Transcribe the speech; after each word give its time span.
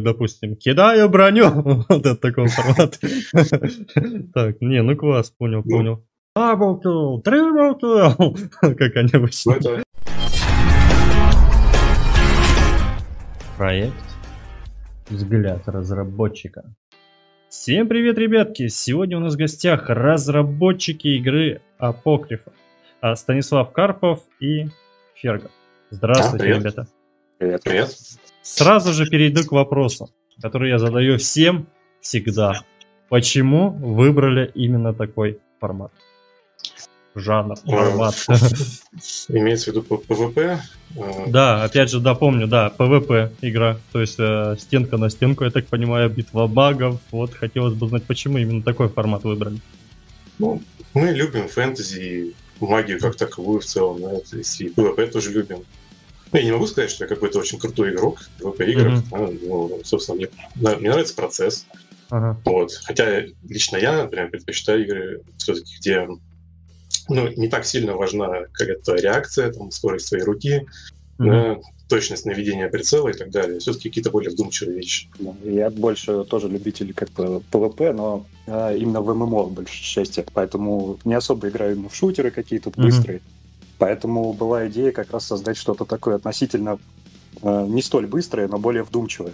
допустим, 0.00 0.54
кидаю 0.56 1.08
броню. 1.08 1.50
Вот 1.88 2.06
это 2.06 2.14
такой 2.16 2.46
формат. 2.48 2.98
Так, 4.34 4.60
не, 4.60 4.82
ну 4.82 4.96
класс, 4.96 5.30
понял, 5.30 5.62
Ну. 5.64 5.70
понял. 5.76 6.06
Double 6.38 6.80
kill, 6.80 7.22
triple 7.24 7.80
kill. 7.80 8.48
Как 8.76 8.96
они 8.96 9.10
Ну, 9.12 9.18
обычно. 9.18 9.52
это 9.52 9.82
Проект 13.58 13.94
«Взгляд 15.08 15.62
разработчика». 15.66 16.62
Всем 17.48 17.88
привет, 17.88 18.16
ребятки! 18.16 18.68
Сегодня 18.68 19.16
у 19.16 19.20
нас 19.20 19.34
в 19.34 19.36
гостях 19.36 19.88
разработчики 19.90 21.08
игры 21.18 21.60
Апокрифа. 21.78 22.52
А, 23.00 23.16
Станислав 23.16 23.72
Карпов 23.72 24.20
и 24.38 24.66
Ферга. 25.14 25.50
Здравствуйте, 25.90 26.36
А, 26.36 26.38
привет. 26.46 26.58
ребята. 26.60 26.86
Привет. 27.38 27.62
привет. 27.64 27.90
Сразу 28.42 28.92
же 28.92 29.06
перейду 29.06 29.44
к 29.44 29.52
вопросу, 29.52 30.10
который 30.40 30.70
я 30.70 30.78
задаю 30.78 31.18
всем 31.18 31.66
всегда. 32.00 32.62
Почему 33.08 33.70
выбрали 33.70 34.50
именно 34.54 34.94
такой 34.94 35.38
формат? 35.60 35.92
Жанр, 37.14 37.56
формат. 37.56 38.14
Имеется 39.28 39.72
в 39.72 39.74
виду 39.74 39.82
PvP. 39.82 40.60
э, 40.96 41.24
Да, 41.26 41.64
опять 41.64 41.90
же, 41.90 41.98
допомню, 42.00 42.46
да, 42.46 42.72
PvP 42.78 43.32
игра, 43.42 43.78
то 43.92 44.00
есть 44.00 44.14
э, 44.18 44.56
стенка 44.58 44.96
на 44.96 45.10
стенку, 45.10 45.44
я 45.44 45.50
так 45.50 45.66
понимаю, 45.66 46.08
битва 46.08 46.46
магов. 46.46 47.00
Вот 47.10 47.34
хотелось 47.34 47.74
бы 47.74 47.88
знать, 47.88 48.04
почему 48.04 48.38
именно 48.38 48.62
такой 48.62 48.88
формат 48.88 49.24
выбрали. 49.24 49.58
Ну, 50.38 50.62
мы 50.94 51.10
любим 51.10 51.48
фэнтези, 51.48 52.34
магию 52.60 53.00
как 53.00 53.16
таковую 53.16 53.60
в 53.60 53.64
целом, 53.64 54.00
да, 54.00 54.12
и 54.58 54.68
PvP 54.68 55.06
тоже 55.08 55.32
любим. 55.32 55.64
Ну, 56.32 56.38
я 56.38 56.44
не 56.44 56.52
могу 56.52 56.66
сказать, 56.66 56.90
что 56.90 57.04
я 57.04 57.08
какой-то 57.08 57.38
очень 57.40 57.58
крутой 57.58 57.92
игрок 57.92 58.20
в 58.38 58.42
PvP-играх. 58.42 59.02
Мгм. 59.04 59.10
да, 59.10 59.30
ну, 59.42 59.80
собственно, 59.84 60.16
мне, 60.16 60.28
мне 60.54 60.90
нравится 60.90 61.14
процесс. 61.14 61.66
Ага. 62.08 62.40
Вот. 62.44 62.72
Хотя 62.84 63.22
лично 63.48 63.76
я, 63.76 64.02
например, 64.04 64.30
предпочитаю 64.30 64.84
игры 64.84 65.22
все-таки, 65.38 65.72
где 65.80 66.08
ну, 67.08 67.28
не 67.36 67.48
так 67.48 67.64
сильно 67.64 67.94
важна 67.96 68.44
какая-то 68.52 68.94
реакция, 68.96 69.52
там, 69.52 69.70
скорость 69.70 70.08
твоей 70.08 70.24
руки, 70.24 70.66
Мгм. 71.18 71.30
да, 71.30 71.58
точность 71.88 72.24
наведения 72.24 72.68
прицела 72.68 73.08
и 73.08 73.12
так 73.12 73.30
далее. 73.30 73.58
Все-таки 73.58 73.88
какие-то 73.88 74.10
более 74.10 74.30
вдумчивые 74.30 74.76
вещи. 74.76 75.08
Ну, 75.18 75.36
Я 75.44 75.70
больше 75.70 76.24
тоже 76.24 76.48
любитель 76.48 76.94
как 76.94 77.10
бы 77.10 77.42
PvP, 77.50 77.92
но 77.92 78.26
а, 78.46 78.72
именно 78.72 79.00
в 79.00 79.12
MMO 79.12 79.42
в 79.44 79.52
большей 79.52 79.82
части. 79.82 80.24
Поэтому 80.32 80.98
не 81.04 81.14
особо 81.14 81.48
играю 81.48 81.74
именно 81.74 81.88
в 81.88 81.94
шутеры 81.96 82.30
какие-то 82.30 82.70
Мгм. 82.70 82.86
быстрые. 82.86 83.20
Поэтому 83.80 84.34
была 84.34 84.68
идея 84.68 84.92
как 84.92 85.10
раз 85.10 85.26
создать 85.26 85.56
что-то 85.56 85.86
такое 85.86 86.16
относительно 86.16 86.78
а, 87.42 87.66
не 87.66 87.80
столь 87.80 88.06
быстрое, 88.06 88.46
но 88.46 88.58
более 88.58 88.82
вдумчивое. 88.82 89.32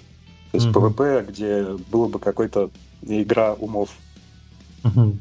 То 0.53 0.59
есть 0.59 0.67
Мгм. 0.69 0.93
PvP, 0.93 1.27
где 1.29 1.65
было 1.91 2.07
бы 2.07 2.21
какой-то 2.21 2.71
игра 3.03 3.55
умов. 3.55 3.91
Мгм. 4.85 5.19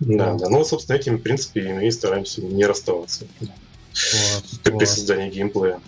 Да, 0.00 0.34
да. 0.34 0.48
Ну, 0.48 0.64
собственно, 0.64 0.96
этим, 0.96 1.18
в 1.18 1.22
принципе, 1.22 1.72
мы 1.72 1.86
и 1.86 1.90
стараемся 1.92 2.42
не 2.42 2.66
расставаться. 2.66 3.26
Как 3.38 4.60
при 4.64 4.72
класс. 4.72 4.94
создании 4.96 5.30
геймплея. 5.30 5.80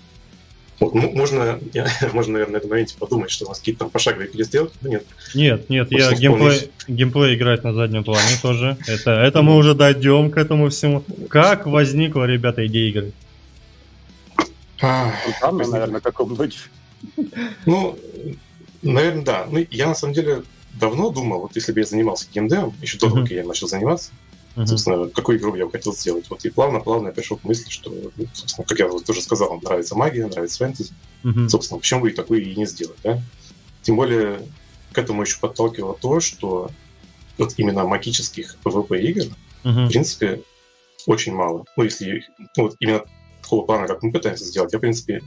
Вот, 0.79 0.95
ну, 0.95 1.11
можно, 1.13 1.59
я- 1.73 1.87
можно, 2.13 2.35
наверное, 2.35 2.53
на 2.55 2.57
этом 2.59 2.71
моменте 2.71 2.95
подумать, 2.99 3.31
что 3.31 3.47
у 3.47 3.49
нас 3.49 3.59
какие-то 3.59 3.81
там 3.81 3.91
пошаговые 3.91 4.29
перестрелки, 4.29 4.75
но 4.83 4.89
нет. 4.91 5.07
Нет, 5.35 5.71
нет, 5.71 5.91
я 5.91 5.99
Просто 5.99 6.17
геймплей, 6.21 6.51
вспомнить. 6.51 6.71
геймплей 6.89 7.35
играть 7.37 7.65
на 7.65 7.73
заднем 7.73 8.05
плане 8.05 8.37
тоже. 8.43 8.77
Это, 8.87 9.13
это 9.13 9.43
мы 9.43 9.57
уже 9.57 9.75
дойдем 9.75 10.31
к 10.31 10.37
этому 10.37 10.69
всему. 10.69 11.03
Как 11.31 11.67
возникла, 11.67 12.25
ребята, 12.25 12.67
идея 12.67 12.91
игры? 12.91 13.13
Там, 14.79 15.13
Возникла. 15.41 15.73
наверное, 15.73 16.01
как 16.01 16.21
у 16.21 16.27
многих. 16.27 16.69
Ну, 17.65 17.99
наверное, 18.83 19.25
да. 19.25 19.47
Ну, 19.51 19.65
я 19.71 19.87
на 19.89 19.95
самом 19.95 20.13
деле 20.13 20.43
давно 20.75 21.11
думал, 21.11 21.41
вот 21.41 21.53
если 21.57 21.73
бы 21.73 21.81
я 21.81 21.87
занимался 21.87 22.27
геймдевом, 22.33 22.75
еще 22.83 22.99
до 22.99 23.09
того, 23.09 23.23
как 23.23 23.31
я 23.31 23.45
начал 23.45 23.69
заниматься, 23.69 24.11
Мгм. 24.57 24.67
собственно, 24.67 25.09
какую 25.11 25.39
игру 25.39 25.55
я 25.55 25.67
бы 25.67 25.73
хотел 25.73 25.93
сделать. 25.95 26.31
Вот 26.31 26.45
и 26.47 26.51
плавно-плавно 26.51 27.09
я 27.09 27.13
пришел 27.13 27.37
к 27.37 27.45
мысли, 27.45 27.69
что, 27.69 27.91
ну, 27.91 28.27
собственно, 28.33 28.67
как 28.67 28.79
я 28.79 28.89
вот 28.89 29.05
тоже 29.05 29.21
сказал, 29.21 29.51
вам 29.51 29.61
нравится 29.63 29.95
магия, 29.95 30.27
нравится 30.27 30.57
фэнтези. 30.59 30.93
Мгм. 31.23 31.49
Собственно, 31.51 31.79
почему 31.79 32.01
бы 32.01 32.11
и 32.11 32.15
такую 32.15 32.43
и 32.43 32.57
не 32.57 32.65
сделать, 32.67 32.97
да? 33.05 33.21
Тем 33.83 33.97
более, 33.97 34.41
к 34.93 34.99
этому 34.99 35.23
еще 35.23 35.39
подталкивало 35.41 35.95
то, 36.01 36.21
что 36.21 36.71
вот 37.37 37.53
именно 37.59 37.85
магических 37.85 38.57
PvP-игр 38.65 39.27
в 39.63 39.69
Мгм. 39.69 39.89
принципе, 39.89 40.41
очень 41.07 41.35
мало. 41.35 41.65
Ну, 41.77 41.85
если 41.85 42.25
ну, 42.57 42.65
вот 42.65 42.77
именно 42.81 43.05
такого 43.43 43.67
плана, 43.67 43.87
как 43.87 44.03
мы 44.03 44.11
пытаемся 44.11 44.45
сделать, 44.45 44.73
я, 44.73 44.79
в 44.79 44.81
принципе, 44.81 45.23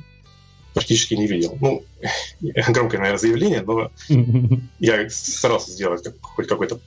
практически 0.73 1.13
не 1.13 1.27
видел. 1.27 1.55
Ну, 1.61 1.83
громкое, 2.69 2.97
наверное, 2.97 3.19
заявление, 3.19 3.61
но 3.61 3.91
я 4.79 5.07
старался 5.11 5.71
сделать 5.71 6.03
как, 6.03 6.15
хоть 6.21 6.47
какой-то 6.47 6.79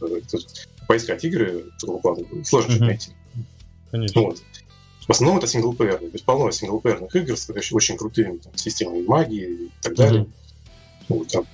поискать 0.89 1.25
игры 1.25 1.67
такого 1.81 1.99
плана. 1.99 2.25
Сложно 2.45 2.75
Мгм. 2.77 2.87
найти. 2.87 3.11
Конечно. 3.91 4.23
Вот. 4.23 4.43
В 5.07 5.11
основном 5.11 5.39
это 5.39 5.47
синглплеерные. 5.47 6.11
То 6.11 6.15
есть 6.15 6.25
полно 6.25 6.51
синглплеерных 6.51 7.15
игр 7.17 7.37
с 7.37 7.51
очень, 7.51 7.77
очень 7.77 7.97
крутыми 7.97 8.39
там, 8.39 8.57
системами 8.57 9.03
магии 9.05 9.65
и 9.67 9.71
так 9.83 9.95
далее. 9.97 10.23
Мгм. 10.23 10.33
Вот, 11.09 11.29
там 11.29 11.45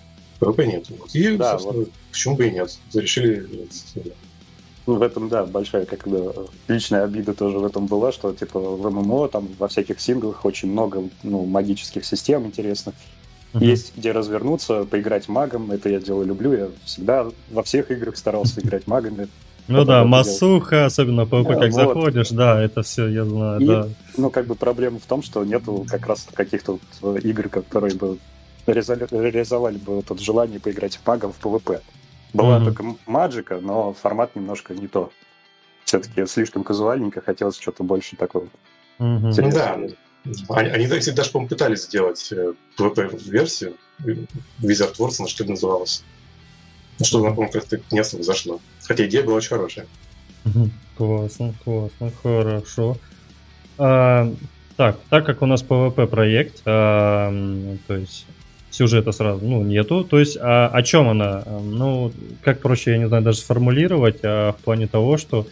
PvP 0.41 0.67
нет. 0.67 0.87
Вот. 0.91 1.15
И, 1.15 1.37
Да, 1.37 1.59
собственно, 1.59 1.87
почему 2.13 2.37
бы 2.37 2.47
и 2.47 2.51
нет. 2.51 2.79
Решили 2.95 3.49
Ну, 4.87 4.95
в 4.97 5.03
этом, 5.03 5.29
да, 5.29 5.45
большая 5.45 5.85
как 5.85 6.07
бы 6.09 6.49
личная 6.67 7.05
обида 7.05 7.35
тоже 7.35 7.59
в 7.59 7.65
этом 7.65 7.87
была, 7.87 8.11
что 8.13 8.33
типа 8.33 8.59
в 8.59 8.91
ММО 8.91 9.29
там 9.29 9.49
во 9.59 9.69
всяких 9.69 10.01
синглах 10.01 10.45
очень 10.47 10.71
много 10.71 11.09
ну, 11.23 11.45
магических 11.45 12.05
систем 12.07 12.47
интересных. 12.47 12.95
Мгм. 13.55 13.65
Есть 13.65 13.97
где 13.97 14.13
развернуться, 14.13 14.85
поиграть 14.85 15.29
магом. 15.29 15.71
Это 15.71 15.89
я 15.89 16.01
дело 16.01 16.23
люблю. 16.23 16.53
Я 16.53 16.69
всегда 16.85 17.27
во 17.51 17.63
всех 17.63 17.91
играх 17.91 18.17
старался 18.17 18.61
играть 18.61 18.87
магами. 18.87 19.29
Ну 19.69 19.85
да, 19.85 19.99
Потом 19.99 20.09
масуха, 20.11 20.87
особенно 20.87 21.27
Да, 21.27 21.43
как 21.45 21.59
вот. 21.59 21.73
заходишь, 21.73 22.31
да, 22.31 22.63
это 22.63 22.83
все, 22.83 23.07
я 23.09 23.25
знаю, 23.27 23.61
И, 23.61 23.67
да. 23.67 23.89
ну, 24.17 24.31
как 24.31 24.47
бы 24.47 24.55
проблема 24.55 24.99
в 24.99 25.05
том, 25.05 25.23
что 25.23 25.45
нету 25.45 25.85
как 25.89 26.07
раз 26.07 26.27
каких-то 26.33 26.79
вот 27.03 27.17
э, 27.19 27.21
игр, 27.21 27.51
которые 27.51 27.95
бы 27.95 28.19
реализовали, 28.67 29.07
реализовали 29.11 29.77
бы 29.77 29.97
вот 29.97 30.11
это 30.11 30.23
желание 30.23 30.59
поиграть 30.59 30.99
магом 31.05 31.33
в 31.33 31.37
PvP. 31.37 31.83
Была 32.33 32.57
Мгм. 32.57 32.65
только 32.65 32.85
Magicka, 33.07 33.59
но 33.61 33.93
формат 33.93 34.35
немножко 34.37 34.75
не 34.75 34.89
то. 34.89 35.11
Все-таки 35.85 36.25
слишком 36.27 36.65
казуальненько, 36.65 37.21
хотелось 37.21 37.59
что-то 37.59 37.83
больше 37.83 38.17
такого. 38.17 38.47
Мгм. 38.99 39.21
Ну 39.21 39.31
Интересно. 39.31 39.61
да. 39.77 39.95
Они, 40.49 40.71
они 40.71 40.87
даже, 40.87 41.31
по-моему, 41.31 41.49
пытались 41.49 41.85
сделать 41.85 42.33
PvP-версию 42.77 43.75
э, 44.05 44.11
Wizard 44.61 44.97
Wars, 44.99 45.21
на 45.21 45.29
что 45.29 45.45
это 45.45 45.53
называлось. 45.53 46.03
Но 46.99 47.05
что, 47.05 47.21
по-моему, 47.21 47.51
как-то 47.51 47.81
не 47.91 48.01
особо 48.01 48.23
зашло. 48.23 48.61
Хотя 48.83 49.07
идея 49.07 49.23
была 49.23 49.37
очень 49.37 49.51
хорошая. 49.51 49.87
Классно, 50.97 51.55
классно, 51.65 52.13
хорошо. 52.23 52.97
А, 53.79 54.33
так, 54.77 54.99
так 55.09 55.25
как 55.25 55.43
у 55.43 55.47
нас 55.47 55.63
PvP 55.63 56.07
проект, 56.07 56.63
а, 56.65 57.33
то 57.87 57.97
есть 57.97 58.27
сюжета 58.71 59.13
сразу, 59.13 59.45
ну, 59.45 59.63
нету, 59.63 60.05
то 60.05 60.19
есть 60.19 60.37
а, 60.41 60.69
о 60.69 60.83
чем 60.83 61.09
она? 61.09 61.45
Ну, 61.63 62.13
как 62.43 62.61
проще, 62.61 62.93
я 62.93 62.99
не 62.99 63.09
знаю, 63.09 63.23
даже 63.23 63.39
сформулировать, 63.39 64.19
а, 64.23 64.53
в 64.53 64.57
плане 64.57 64.87
того, 64.87 65.17
что 65.17 65.47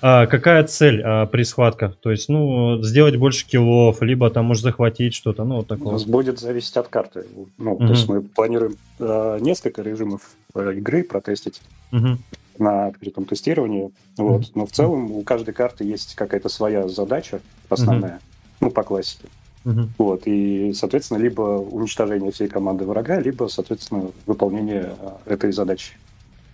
а, 0.00 0.26
какая 0.26 0.64
цель 0.64 1.02
а, 1.02 1.26
при 1.26 1.42
схватках? 1.42 1.96
То 1.96 2.10
есть, 2.10 2.28
ну, 2.28 2.82
сделать 2.82 3.16
больше 3.16 3.46
киллов, 3.46 4.00
либо 4.02 4.30
там, 4.30 4.46
может, 4.46 4.62
захватить 4.62 5.14
что-то, 5.14 5.44
ну, 5.44 5.56
вот 5.56 5.64
У 5.66 5.68
такого. 5.76 5.92
нас 5.92 6.04
будет 6.04 6.38
зависеть 6.38 6.76
от 6.76 6.88
карты. 6.88 7.26
Ну, 7.58 7.74
Мгм. 7.74 7.86
то 7.86 7.92
есть 7.92 8.08
мы 8.08 8.22
планируем 8.22 8.76
э, 8.98 9.38
несколько 9.40 9.82
режимов 9.82 10.22
э, 10.54 10.74
игры 10.76 11.02
протестить 11.02 11.60
Мгм. 11.90 12.18
на 12.58 12.86
открытом 12.86 13.24
тестировании. 13.24 13.90
Вот. 14.16 14.54
Но 14.54 14.66
в 14.66 14.72
целом 14.72 15.10
у 15.10 15.22
каждой 15.22 15.52
карты 15.54 15.84
есть 15.84 16.14
какая-то 16.14 16.48
своя 16.48 16.88
задача 16.88 17.40
основная, 17.68 18.20
ну, 18.60 18.70
по 18.70 18.82
классике. 18.82 19.28
Мгм. 19.64 19.92
Вот, 19.98 20.22
и, 20.26 20.72
соответственно, 20.74 21.18
либо 21.18 21.40
уничтожение 21.42 22.30
всей 22.30 22.48
команды 22.48 22.84
врага, 22.84 23.20
либо, 23.20 23.48
соответственно, 23.48 24.12
выполнение 24.24 24.94
а, 25.00 25.18
этой 25.26 25.52
задачи. 25.52 25.92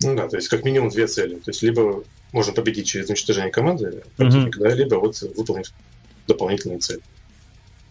Ну 0.03 0.15
да, 0.15 0.27
то 0.27 0.35
есть 0.35 0.49
как 0.49 0.65
минимум 0.65 0.89
две 0.89 1.07
цели. 1.07 1.35
То 1.35 1.51
есть 1.51 1.61
либо 1.63 2.03
можно 2.35 2.51
победить 2.51 2.85
через 2.85 3.07
уничтожение 3.07 3.49
команды 3.49 4.03
противника, 4.17 4.59
да, 4.59 4.69
либо 4.75 4.95
вот 4.95 5.21
выполнить 5.21 5.73
дополнительные 6.27 6.79
цели. 6.79 6.99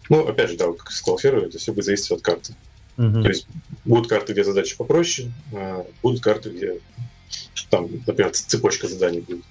Ну, 0.07 0.27
опять 0.27 0.51
же, 0.51 0.55
да, 0.55 0.67
вот 0.67 0.77
как 0.77 0.91
сказал 0.91 1.17
Ферро, 1.17 1.41
это 1.41 1.57
все 1.57 1.73
будет 1.73 1.85
зависеть 1.85 2.11
от 2.11 2.21
карты. 2.21 2.53
Мгм. 2.95 3.23
То 3.23 3.29
есть 3.29 3.47
будут 3.85 4.07
карты, 4.07 4.33
где 4.33 4.43
задачи 4.43 4.77
попроще, 4.77 5.31
а 5.51 5.83
будут 6.03 6.21
карты, 6.21 6.51
где 6.51 6.79
там, 7.71 7.89
например, 8.05 8.31
цепочка 8.33 8.87
заданий 8.87 9.21
будет. 9.21 9.45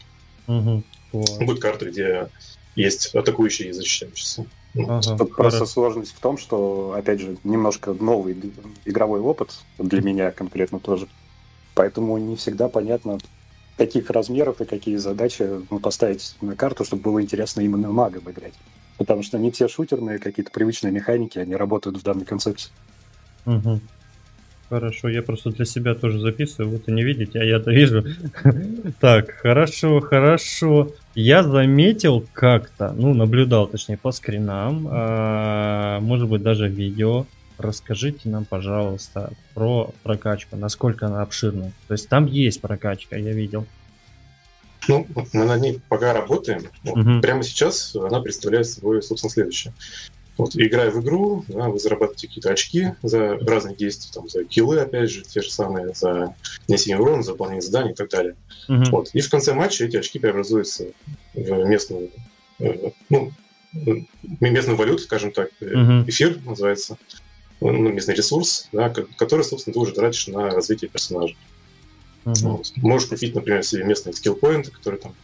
Мгм. 0.46 0.84
Класс. 1.10 1.38
Будут 1.38 1.60
карты, 1.60 1.90
где 1.90 2.28
есть 2.76 3.12
атакующие 3.16 3.70
и 3.70 3.72
защищающиеся. 3.72 4.46
Ну, 4.74 4.84
Ага, 4.88 5.16
Тут 5.16 5.34
просто 5.34 5.58
хорошо. 5.58 5.66
сложность 5.66 6.14
в 6.14 6.20
том, 6.20 6.38
что, 6.38 6.94
опять 6.96 7.20
же, 7.20 7.36
немножко 7.42 7.92
новый 7.94 8.36
игровой 8.84 9.20
опыт 9.20 9.56
для 9.78 10.02
меня 10.02 10.30
конкретно 10.30 10.78
тоже. 10.78 11.08
Поэтому 11.74 12.16
не 12.18 12.36
всегда 12.36 12.68
понятно, 12.68 13.18
каких 13.76 14.10
размеров 14.10 14.60
и 14.60 14.64
какие 14.64 14.96
задачи 14.96 15.48
ну, 15.70 15.80
поставить 15.80 16.36
на 16.40 16.54
карту, 16.54 16.84
чтобы 16.84 17.02
было 17.02 17.22
интересно 17.22 17.60
именно 17.60 17.90
магом 17.90 18.30
играть. 18.30 18.54
Потому 18.98 19.22
что 19.22 19.38
не 19.38 19.50
все 19.50 19.68
шутерные, 19.68 20.18
какие-то 20.18 20.52
привычные 20.52 20.92
механики, 20.92 21.38
они 21.38 21.56
работают 21.56 21.96
в 21.96 22.02
данной 22.02 22.24
концепции. 22.24 22.70
Мгм. 23.44 23.80
Хорошо, 24.70 25.08
я 25.08 25.22
просто 25.22 25.50
для 25.50 25.66
себя 25.66 25.94
тоже 25.94 26.18
записываю, 26.18 26.70
вы 26.70 26.76
это 26.78 26.90
не 26.90 27.04
видите, 27.04 27.38
а 27.38 27.44
я-то 27.44 27.70
вижу. 27.70 28.04
Так, 29.00 29.30
хорошо, 29.30 30.00
хорошо. 30.00 30.92
Я 31.14 31.42
заметил 31.42 32.26
как-то, 32.32 32.92
ну, 32.92 33.14
наблюдал, 33.14 33.68
точнее, 33.68 33.98
по 33.98 34.10
скринам, 34.10 34.88
а, 34.90 36.00
может 36.00 36.28
быть, 36.28 36.42
даже 36.42 36.68
видео. 36.68 37.26
Расскажите 37.58 38.28
нам, 38.28 38.44
пожалуйста, 38.44 39.32
про 39.54 39.92
прокачку, 40.02 40.56
насколько 40.56 41.06
она 41.06 41.22
обширна. 41.22 41.72
То 41.88 41.94
есть 41.94 42.08
там 42.08 42.26
есть 42.26 42.60
прокачка, 42.60 43.16
я 43.16 43.32
видел. 43.32 43.66
Ну, 44.88 45.06
мы 45.32 45.44
над 45.44 45.60
ней 45.60 45.80
пока 45.88 46.12
работаем. 46.12 46.62
Угу. 46.84 47.20
Прямо 47.22 47.42
сейчас 47.42 47.94
она 47.94 48.20
представляет 48.20 48.68
собой, 48.68 49.02
собственно, 49.02 49.30
следующее. 49.30 49.72
Вот, 50.36 50.56
играя 50.56 50.90
в 50.90 51.00
игру, 51.00 51.44
да, 51.46 51.68
вы 51.68 51.78
зарабатываете 51.78 52.26
какие-то 52.26 52.50
очки 52.50 52.88
за 53.02 53.38
разные 53.38 53.76
действия, 53.76 54.10
там, 54.12 54.28
за 54.28 54.44
киллы, 54.44 54.80
опять 54.80 55.08
же, 55.10 55.22
те 55.22 55.42
же 55.42 55.50
самые, 55.50 55.94
за 55.94 56.34
нанесение 56.66 56.98
урона, 56.98 57.22
за 57.22 57.32
выполнение 57.32 57.62
заданий 57.62 57.92
и 57.92 57.94
так 57.94 58.10
далее. 58.10 58.34
Uh-huh. 58.68 58.90
Вот. 58.90 59.10
И 59.12 59.20
в 59.20 59.30
конце 59.30 59.54
матча 59.54 59.84
эти 59.84 59.96
очки 59.96 60.18
преобразуются 60.18 60.86
в 61.34 61.64
местную, 61.68 62.10
э, 62.58 62.90
ну, 63.10 63.30
местную 64.40 64.76
валюту, 64.76 65.04
скажем 65.04 65.30
так, 65.30 65.50
uh-huh. 65.60 66.08
эфир 66.08 66.40
называется, 66.44 66.98
местный 67.72 68.14
ресурс, 68.14 68.68
да, 68.72 68.92
который, 69.16 69.44
собственно, 69.44 69.74
ты 69.74 69.80
уже 69.80 69.92
тратишь 69.92 70.26
на 70.28 70.50
развитие 70.50 70.90
персонажа. 70.90 71.34
Uh-huh. 72.24 72.48
Вот. 72.48 72.72
Можешь 72.76 73.08
купить, 73.08 73.34
например, 73.34 73.62
себе 73.62 73.84
местные 73.84 74.14
скиллпоинты, 74.14 74.70
которые 74.70 75.00
там 75.00 75.14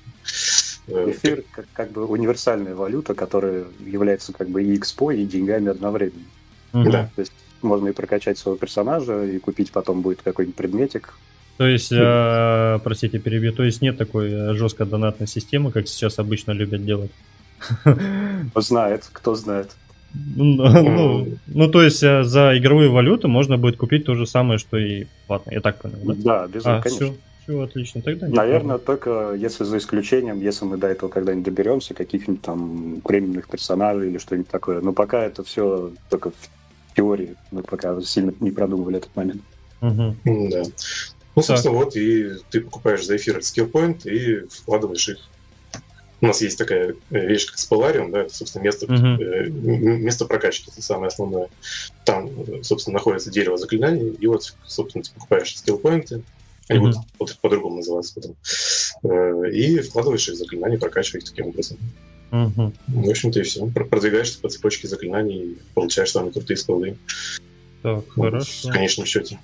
Э, 0.90 1.10
Эфир 1.10 1.44
как, 1.52 1.66
как 1.72 1.92
бы 1.92 2.06
универсальная 2.06 2.74
валюта, 2.74 3.14
которая 3.14 3.64
является 3.84 4.32
как 4.32 4.48
бы 4.48 4.62
и 4.62 4.76
экспо, 4.76 5.12
и 5.12 5.24
деньгами 5.24 5.68
одновременно. 5.68 6.24
Mm-hmm. 6.72 6.90
Да. 6.90 7.10
То 7.14 7.20
есть 7.20 7.32
можно 7.62 7.88
и 7.88 7.92
прокачать 7.92 8.38
своего 8.38 8.58
персонажа, 8.58 9.24
и 9.24 9.38
купить 9.38 9.70
потом 9.72 10.02
будет 10.02 10.22
какой-нибудь 10.22 10.56
предметик. 10.56 11.14
То 11.58 11.66
есть, 11.66 11.92
э, 11.92 12.78
простите, 12.82 13.18
перебью, 13.18 13.52
то 13.52 13.62
есть 13.62 13.82
нет 13.82 13.98
такой 13.98 14.32
э, 14.32 14.54
жесткой 14.54 14.86
донатной 14.86 15.28
системы, 15.28 15.70
как 15.70 15.88
сейчас 15.88 16.18
обычно 16.18 16.52
любят 16.52 16.84
делать? 16.84 17.10
Кто 17.82 18.60
знает, 18.62 19.08
кто 19.12 19.34
знает. 19.34 19.72
Ну, 20.14 20.54
ну, 20.82 21.28
ну, 21.46 21.70
то 21.70 21.82
есть 21.82 22.02
э, 22.02 22.24
за 22.24 22.56
игровую 22.58 22.92
валюту 22.92 23.28
можно 23.28 23.58
будет 23.58 23.76
купить 23.76 24.04
то 24.04 24.14
же 24.14 24.26
самое, 24.26 24.58
что 24.58 24.76
и 24.76 25.06
платно, 25.26 25.52
я 25.52 25.60
так 25.60 25.80
понял, 25.80 25.98
да? 26.02 26.14
Да, 26.16 26.46
без 26.48 26.66
а, 26.66 26.80
конечно. 26.80 27.06
Все, 27.06 27.16
все 27.42 27.60
отлично. 27.62 28.02
Тогда 28.02 28.26
Наверное, 28.28 28.78
только 28.78 29.34
если 29.36 29.64
за 29.64 29.78
исключением, 29.78 30.40
если 30.40 30.64
мы 30.64 30.76
до 30.76 30.88
этого 30.88 31.10
когда-нибудь 31.10 31.44
доберемся, 31.44 31.94
каких-нибудь 31.94 32.42
там 32.42 33.00
премиумных 33.04 33.48
персонажей 33.48 34.10
или 34.10 34.18
что-нибудь 34.18 34.48
такое. 34.48 34.80
Но 34.80 34.92
пока 34.92 35.24
это 35.24 35.44
все 35.44 35.92
только 36.08 36.30
в 36.30 36.94
теории. 36.94 37.36
Мы 37.50 37.62
пока 37.62 38.00
сильно 38.02 38.32
не 38.40 38.50
продумывали 38.50 38.98
этот 38.98 39.14
момент. 39.14 39.42
Угу. 39.80 40.14
Да. 40.50 40.62
Ну, 41.36 41.42
собственно, 41.42 41.74
так. 41.74 41.84
вот, 41.84 41.96
и 41.96 42.32
ты 42.50 42.60
покупаешь 42.60 43.06
за 43.06 43.16
эфир 43.16 43.42
скиллпоинт 43.42 44.06
и 44.06 44.40
вкладываешь 44.50 45.08
их. 45.08 45.29
У 46.20 46.26
нас 46.26 46.42
есть 46.42 46.58
такая 46.58 46.94
э, 47.10 47.26
вещь, 47.26 47.46
как 47.46 47.58
спалариум, 47.58 48.10
да, 48.10 48.22
это, 48.22 48.34
собственно, 48.34 48.62
место, 48.62 48.86
uh 48.86 49.50
место 49.50 50.26
прокачки, 50.26 50.70
это 50.70 50.82
самое 50.82 51.08
основное. 51.08 51.48
Там, 52.04 52.30
собственно, 52.62 52.94
находится 52.94 53.30
дерево 53.30 53.56
заклинаний, 53.56 54.10
и 54.10 54.26
вот, 54.26 54.54
собственно, 54.66 55.02
ты 55.02 55.12
покупаешь 55.12 55.56
скиллпоинты, 55.56 56.22
они 56.68 56.86
mm-hmm. 56.86 56.94
будут 57.18 57.38
по-другому 57.38 57.76
называться 57.76 58.14
потом. 58.14 58.36
Э, 59.02 59.50
и 59.50 59.80
вкладываешь 59.80 60.28
их 60.28 60.36
заклинания, 60.36 60.78
прокачиваешь 60.78 61.24
их 61.24 61.30
таким 61.30 61.48
образом. 61.48 61.78
Mm-hmm. 62.30 62.72
В 62.86 63.10
общем-то 63.10 63.40
и 63.40 63.42
все. 63.42 63.66
Продвигаешься 63.66 64.38
по 64.40 64.48
цепочке 64.48 64.86
заклинаний, 64.86 65.58
получаешь 65.74 66.12
самые 66.12 66.32
крутые 66.32 66.56
скиллы. 66.56 66.96
Так, 67.82 68.04
вот, 68.16 68.30
хорошо. 68.30 68.68
В 68.68 68.72
конечном 68.72 69.06
счете. 69.06 69.40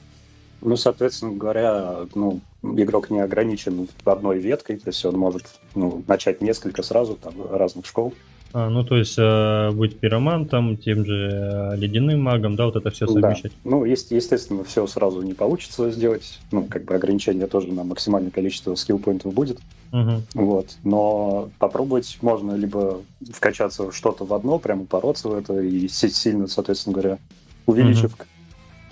Ну, 0.60 0.76
соответственно 0.76 1.32
говоря, 1.32 2.06
ну, 2.14 2.40
игрок 2.76 3.10
не 3.10 3.20
ограничен 3.20 3.88
одной 4.04 4.38
веткой, 4.38 4.76
то 4.78 4.88
есть 4.88 5.04
он 5.04 5.16
может 5.16 5.46
ну, 5.74 6.02
начать 6.06 6.40
несколько 6.40 6.82
сразу 6.82 7.14
там 7.14 7.34
разных 7.50 7.86
школ. 7.86 8.14
А, 8.52 8.70
ну, 8.70 8.84
то 8.84 8.96
есть 8.96 9.16
э, 9.18 9.70
быть 9.72 9.98
пиромантом, 9.98 10.78
тем 10.78 11.04
же 11.04 11.30
э, 11.30 11.76
ледяным 11.76 12.22
магом, 12.22 12.56
да, 12.56 12.64
вот 12.64 12.76
это 12.76 12.90
все 12.90 13.06
совмещать. 13.06 13.52
Да. 13.64 13.70
Ну, 13.70 13.84
есть, 13.84 14.10
естественно, 14.12 14.64
все 14.64 14.86
сразу 14.86 15.20
не 15.20 15.34
получится 15.34 15.90
сделать. 15.90 16.38
Ну, 16.52 16.64
как 16.64 16.84
бы 16.84 16.94
ограничение 16.94 17.48
тоже 17.48 17.68
на 17.68 17.84
максимальное 17.84 18.30
количество 18.30 18.74
скилл-поинтов 18.74 19.34
будет. 19.34 19.58
Угу. 19.92 20.22
Вот. 20.34 20.76
Но 20.84 21.50
попробовать 21.58 22.16
можно 22.22 22.52
либо 22.52 23.02
вкачаться 23.30 23.92
что-то 23.92 24.24
в 24.24 24.32
одно, 24.32 24.58
прямо 24.58 24.84
бороться 24.84 25.28
в 25.28 25.34
это 25.34 25.60
и 25.60 25.86
сильно, 25.88 26.46
соответственно 26.46 26.94
говоря, 26.94 27.18
увеличив 27.66 28.14
угу. 28.14 28.24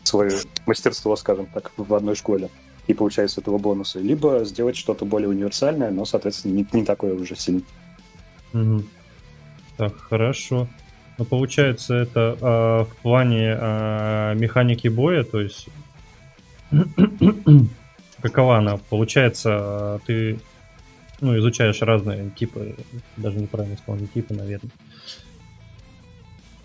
свое 0.03 0.33
мастерство, 0.67 1.17
скажем 1.17 1.47
так, 1.47 1.73
в 1.77 1.95
одной 1.95 2.17
школе 2.17 2.51
и 2.87 2.95
получая 2.95 3.29
с 3.29 3.39
этого 3.39 3.59
бонусы, 3.59 4.01
либо 4.01 4.45
сделать 4.45 4.77
что-то 4.77 5.05
более 5.05 5.29
универсальное, 5.29 5.91
но, 5.91 6.05
соответственно, 6.05 6.53
не, 6.53 6.67
не 6.73 6.85
такое 6.85 7.15
уже 7.15 7.37
сильное. 7.37 7.63
Угу. 8.53 8.83
Так, 9.77 9.97
хорошо. 9.99 10.69
Ну, 11.19 11.25
получается, 11.25 11.95
это 11.95 12.37
э, 12.41 12.45
в 12.91 12.97
плане 13.03 13.57
э, 13.59 14.35
механики 14.37 14.89
боя, 14.89 15.25
то 15.25 15.41
есть 15.41 15.69
какова 18.21 18.59
она? 18.59 18.79
Получается, 18.91 20.01
ты 20.07 20.39
ну, 21.21 21.39
изучаешь 21.39 21.81
разные 21.83 22.31
типы, 22.31 22.75
даже 23.17 23.39
неправильно 23.39 23.77
сказал, 23.77 24.01
не 24.01 24.09
типы, 24.09 24.35
наверное. 24.35 24.71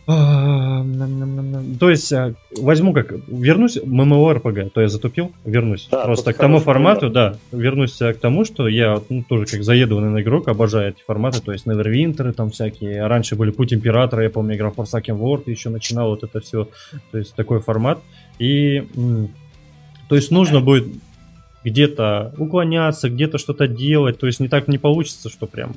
То 0.10 1.90
есть, 1.92 2.12
а, 2.14 2.34
возьму 2.58 2.94
как, 2.94 3.14
вернусь 3.28 3.78
MMORPG, 3.78 4.72
то 4.72 4.82
я 4.82 4.88
затупил, 4.88 5.32
вернусь. 5.46 5.88
Да, 5.92 6.04
Просто 6.06 6.34
к 6.34 6.38
тому 6.38 6.60
формату, 6.60 7.12
да, 7.12 7.38
вернусь 7.52 7.98
к 7.98 8.16
тому, 8.16 8.44
что 8.44 8.68
я 8.68 9.00
ну, 9.10 9.24
тоже 9.28 9.46
как 9.46 9.64
заедованный 9.64 10.24
игрок, 10.24 10.48
обожаю 10.48 10.94
эти 10.94 11.04
форматы, 11.06 11.42
то 11.42 11.52
есть 11.52 11.68
Neverwinter 11.68 12.34
там 12.34 12.50
всякие, 12.50 13.06
раньше 13.06 13.36
были 13.36 13.52
Путь 13.52 13.72
Императора, 13.72 14.24
я 14.24 14.32
помню, 14.32 14.56
игра 14.56 14.70
Forsaken 14.70 15.20
World 15.20 15.44
еще 15.46 15.70
начинал 15.70 16.10
вот 16.10 16.24
это 16.24 16.40
все, 16.40 16.68
то 17.12 17.18
есть 17.20 17.36
такой 17.36 17.60
формат. 17.60 18.00
И, 18.40 18.88
то 20.08 20.16
есть 20.16 20.32
нужно 20.32 20.60
будет 20.60 20.88
где-то 21.64 22.34
уклоняться, 22.38 23.10
где-то 23.10 23.38
что-то 23.38 23.68
делать, 23.68 24.18
то 24.18 24.26
есть 24.26 24.40
не 24.40 24.48
так 24.48 24.68
не 24.68 24.80
получится, 24.80 25.30
что 25.30 25.46
прям 25.46 25.76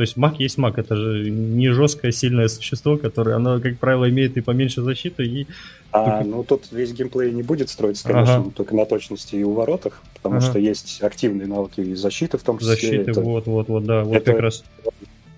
то 0.00 0.04
есть 0.04 0.16
маг 0.16 0.40
есть 0.40 0.56
маг, 0.56 0.78
это 0.78 0.96
же 0.96 1.28
не 1.28 1.68
жесткое 1.68 2.10
сильное 2.10 2.48
существо, 2.48 2.96
которое, 2.96 3.36
оно, 3.36 3.60
как 3.60 3.76
правило, 3.76 4.08
имеет 4.08 4.34
и 4.38 4.40
поменьше 4.40 4.80
защиты, 4.80 5.26
и... 5.26 5.46
А, 5.92 6.24
ну 6.24 6.42
тут 6.42 6.72
весь 6.72 6.94
геймплей 6.94 7.32
не 7.32 7.42
будет 7.42 7.68
строиться, 7.68 8.08
конечно, 8.08 8.36
ага. 8.36 8.50
только 8.56 8.74
на 8.74 8.86
точности 8.86 9.34
и 9.34 9.44
уворотах, 9.44 10.00
потому 10.14 10.36
ага. 10.38 10.46
что 10.46 10.58
есть 10.58 11.02
активные 11.02 11.46
навыки 11.46 11.82
и 11.82 11.94
защиты 11.94 12.38
в 12.38 12.42
том 12.42 12.56
числе. 12.56 12.76
Защиты, 12.76 13.10
это, 13.10 13.20
вот, 13.20 13.46
вот, 13.46 13.68
вот, 13.68 13.84
да, 13.84 14.02
вот 14.04 14.16
это 14.16 14.32
как 14.32 14.40
раз. 14.40 14.64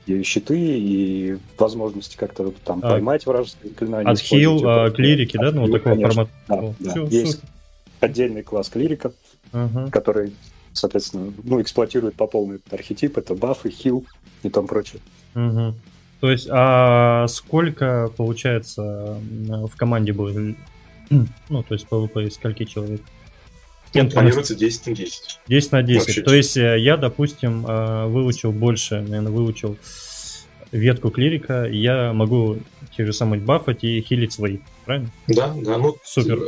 И 0.07 0.23
щиты, 0.23 0.57
и 0.57 1.39
возможности 1.59 2.17
как-то 2.17 2.53
там 2.65 2.79
а, 2.85 2.91
поймать 2.91 3.27
вражеское 3.27 3.73
заклинание. 3.73 4.13
Отхил, 4.13 4.61
а, 4.65 4.91
клирики, 4.93 5.39
да, 5.39 5.51
ну, 5.51 5.63
вот 5.63 5.73
такого 5.73 5.97
формата. 5.97 6.31
Да, 6.47 6.73
да. 6.79 6.91
Все, 6.93 7.07
есть 7.09 7.33
супер. 7.33 7.49
отдельный 7.99 8.45
класс 8.45 8.69
клирика, 8.69 9.11
ага. 9.53 9.91
который 9.91 10.35
соответственно, 10.73 11.33
ну, 11.43 11.61
эксплуатирует 11.61 12.15
по 12.15 12.27
полной 12.27 12.57
этот 12.57 12.73
архетип, 12.73 13.19
это 13.19 13.35
бафы, 13.35 13.71
хил 13.71 14.05
и 14.43 14.49
там 14.49 14.67
прочее. 14.67 15.01
Угу. 15.35 15.75
То 16.21 16.31
есть, 16.31 16.49
а 16.51 17.27
сколько, 17.29 18.11
получается, 18.17 19.19
в 19.21 19.77
команде 19.77 20.13
будет? 20.13 20.57
Ну, 21.51 21.63
то 21.63 21.75
есть, 21.75 21.87
PvP 21.91 22.29
из 22.29 22.35
скольки 22.37 22.65
человек? 22.65 23.03
Ну, 23.93 24.09
планируется 24.09 24.55
10 24.55 24.87
на 24.87 24.95
10. 24.95 25.41
10 25.47 25.73
на 25.73 25.83
10. 25.83 26.01
Вообще. 26.01 26.23
То 26.23 26.35
есть, 26.35 26.57
э, 26.57 26.79
я, 26.79 26.97
допустим, 26.97 27.67
э, 27.67 28.07
выучил 28.07 28.51
больше, 28.53 29.03
наверное, 29.03 29.31
выучил 29.31 29.77
ветку 30.71 31.11
клирика, 31.11 31.67
я 31.67 32.13
могу 32.15 32.59
те 32.97 33.05
же 33.05 33.13
самые 33.13 33.41
бафать 33.41 33.85
и 33.85 34.01
хилить 34.01 34.33
свои, 34.33 34.59
правильно? 34.87 35.11
Да, 35.29 35.55
да, 35.55 35.77
ну, 35.77 35.97
супер. 36.03 36.39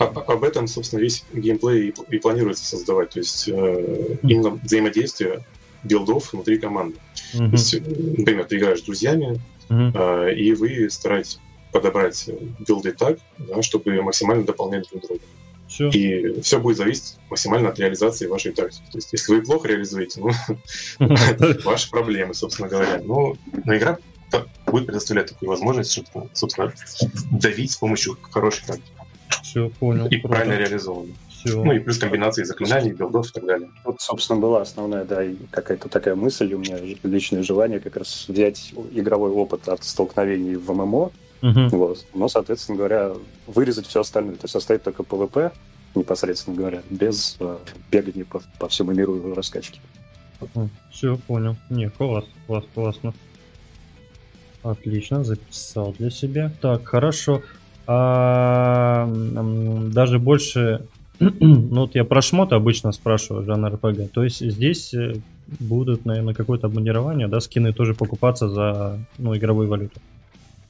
Об 0.00 0.44
этом, 0.44 0.66
собственно, 0.66 1.00
весь 1.00 1.24
геймплей 1.34 1.88
и, 1.88 1.94
и 2.16 2.18
планируется 2.18 2.64
создавать. 2.64 3.10
То 3.10 3.18
есть 3.18 3.48
э, 3.48 4.16
именно 4.22 4.50
взаимодействие 4.50 5.44
билдов 5.82 6.32
внутри 6.32 6.58
команды. 6.58 6.96
Mm-hmm. 7.34 7.50
То 7.50 7.52
есть, 7.52 7.80
например, 8.18 8.44
ты 8.46 8.56
играешь 8.56 8.80
с 8.80 8.82
друзьями, 8.82 9.38
mm-hmm. 9.68 10.28
э, 10.30 10.34
и 10.36 10.54
вы 10.54 10.88
стараетесь 10.88 11.38
подобрать 11.70 12.30
билды 12.66 12.92
так, 12.92 13.18
да, 13.36 13.60
чтобы 13.60 14.00
максимально 14.00 14.44
дополнять 14.44 14.88
друг 14.90 15.02
друга. 15.02 15.20
Все. 15.68 15.88
И 15.90 16.40
все 16.40 16.58
будет 16.58 16.78
зависеть 16.78 17.16
максимально 17.28 17.68
от 17.68 17.78
реализации 17.78 18.26
вашей 18.26 18.52
тактики. 18.52 18.90
То 18.90 18.98
есть, 18.98 19.12
если 19.12 19.34
вы 19.34 19.42
плохо 19.42 19.68
реализуете, 19.68 20.20
ну, 20.20 20.30
ваши 21.64 21.90
проблемы, 21.90 22.32
собственно 22.32 22.68
говоря. 22.68 23.02
Но, 23.04 23.36
но 23.64 23.76
игра 23.76 23.98
будет 24.66 24.86
предоставлять 24.86 25.28
такую 25.28 25.50
возможность, 25.50 25.92
чтобы, 25.92 26.30
собственно, 26.32 26.72
давить 27.30 27.72
с 27.72 27.76
помощью 27.76 28.16
хорошей 28.30 28.66
тактики. 28.66 28.99
Все, 29.50 29.68
понял. 29.68 30.06
И 30.06 30.16
правильно 30.18 30.54
реализовано. 30.54 31.12
Все. 31.28 31.64
Ну 31.64 31.72
и 31.72 31.78
плюс 31.80 31.98
комбинации 31.98 32.44
заклинаний, 32.44 32.92
билдов 32.92 33.30
и 33.30 33.32
так 33.32 33.46
далее. 33.46 33.70
Вот, 33.84 34.00
собственно, 34.00 34.38
была 34.38 34.62
основная, 34.62 35.04
да, 35.04 35.22
какая-то 35.50 35.88
такая 35.88 36.14
мысль 36.14 36.52
у 36.54 36.58
меня, 36.58 36.78
личное 37.02 37.42
желание 37.42 37.80
как 37.80 37.96
раз 37.96 38.26
взять 38.28 38.72
игровой 38.92 39.30
опыт 39.30 39.68
от 39.68 39.82
столкновений 39.82 40.54
в 40.54 40.70
ММО 40.72 41.10
Угу. 41.42 41.68
Вот. 41.70 42.06
Но, 42.14 42.28
соответственно 42.28 42.76
говоря, 42.76 43.12
вырезать 43.46 43.86
все 43.86 44.00
остальное. 44.00 44.34
То 44.34 44.44
есть 44.44 44.54
оставить 44.54 44.82
только 44.82 45.02
PvP, 45.02 45.52
непосредственно 45.94 46.56
говоря, 46.56 46.82
без 46.90 47.36
э, 47.40 47.56
бегания 47.90 48.24
по, 48.24 48.42
по 48.58 48.68
всему 48.68 48.92
миру 48.92 49.34
раскачки. 49.34 49.80
Все, 50.90 51.16
понял. 51.16 51.56
Не, 51.70 51.88
класс, 51.88 52.24
класс, 52.46 52.64
классно. 52.74 53.14
Отлично, 54.62 55.24
записал 55.24 55.94
для 55.98 56.10
себя. 56.10 56.52
Так, 56.60 56.86
хорошо. 56.86 57.42
А, 57.92 59.08
даже 59.92 60.20
больше... 60.20 60.86
ну 61.18 61.80
вот 61.80 61.96
я 61.96 62.04
про 62.04 62.22
шмот 62.22 62.52
обычно 62.52 62.92
спрашиваю, 62.92 63.44
жанр 63.44 63.74
РПГ. 63.74 64.12
То 64.12 64.22
есть 64.22 64.38
здесь 64.38 64.94
э, 64.94 65.16
будут, 65.58 66.04
наверное, 66.04 66.32
какое-то 66.32 66.68
обмундирование, 66.68 67.26
да, 67.26 67.40
скины 67.40 67.72
тоже 67.72 67.94
покупаться 67.94 68.48
за, 68.48 69.00
ну, 69.18 69.36
игровую 69.36 69.68
валюту. 69.68 70.00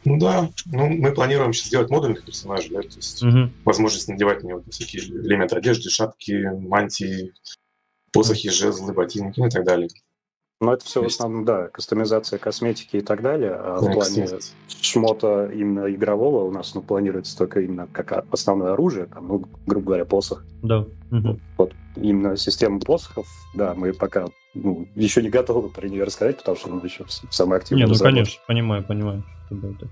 Ну 0.06 0.18
да, 0.18 0.48
ну 0.64 0.88
мы 0.88 1.12
планируем 1.12 1.52
сейчас 1.52 1.66
сделать 1.66 1.90
модульных 1.90 2.24
персонажей, 2.24 2.70
да, 2.70 2.80
то 2.80 2.96
есть 2.96 3.22
угу. 3.22 3.50
возможность 3.66 4.08
надевать 4.08 4.42
на 4.42 4.48
него 4.48 4.62
всякие 4.70 5.02
элементы 5.02 5.56
одежды, 5.56 5.90
шапки, 5.90 6.48
мантии, 6.58 7.34
посохи, 8.12 8.48
жезлы, 8.48 8.94
ботинки 8.94 9.38
ну 9.38 9.46
и 9.46 9.50
так 9.50 9.66
далее. 9.66 9.90
Но 10.60 10.74
это 10.74 10.84
все 10.84 11.02
в 11.02 11.06
основном, 11.06 11.46
да, 11.46 11.68
кастомизация 11.68 12.38
косметики 12.38 12.98
и 12.98 13.00
так 13.00 13.22
далее. 13.22 13.52
А 13.54 13.80
да, 13.80 13.90
в 13.90 13.94
плане 13.94 14.24
кстати. 14.24 14.52
шмота 14.82 15.46
именно 15.46 15.90
игрового 15.90 16.44
у 16.44 16.50
нас 16.50 16.74
ну, 16.74 16.82
планируется 16.82 17.36
только 17.36 17.60
именно 17.60 17.88
как 17.90 18.26
основное 18.30 18.74
оружие, 18.74 19.06
там, 19.06 19.26
ну, 19.26 19.44
грубо 19.66 19.86
говоря, 19.86 20.04
посох. 20.04 20.44
Да. 20.62 20.84
Вот, 21.10 21.38
вот 21.56 21.72
именно 21.96 22.36
система 22.36 22.78
посохов, 22.78 23.26
да, 23.54 23.74
мы 23.74 23.94
пока 23.94 24.26
ну, 24.52 24.86
еще 24.94 25.22
не 25.22 25.30
готовы 25.30 25.70
про 25.70 25.88
нее 25.88 26.04
рассказать, 26.04 26.36
потому 26.38 26.56
что 26.58 26.68
мы 26.68 26.84
еще 26.84 27.04
в 27.04 27.34
самой 27.34 27.58
активной 27.58 27.86
Не, 27.86 27.90
ну 27.90 27.98
конечно, 27.98 28.40
понимаю, 28.46 28.84
понимаю. 28.84 29.24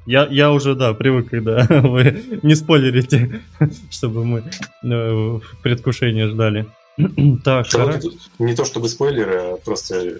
Я, 0.07 0.27
я 0.31 0.53
уже, 0.53 0.75
да, 0.75 0.95
привык, 0.95 1.31
когда 1.31 1.67
вы 1.83 2.41
не 2.43 2.55
спойлерите, 2.55 3.41
чтобы 3.91 4.25
мы 4.25 4.39
э, 4.41 4.49
в 4.83 5.43
предвкушении 5.63 6.25
ждали. 6.25 6.67
так, 7.45 7.67
Не 8.39 8.55
то 8.55 8.65
чтобы 8.65 8.89
спойлеры, 8.89 9.53
а 9.53 9.57
просто 9.57 10.19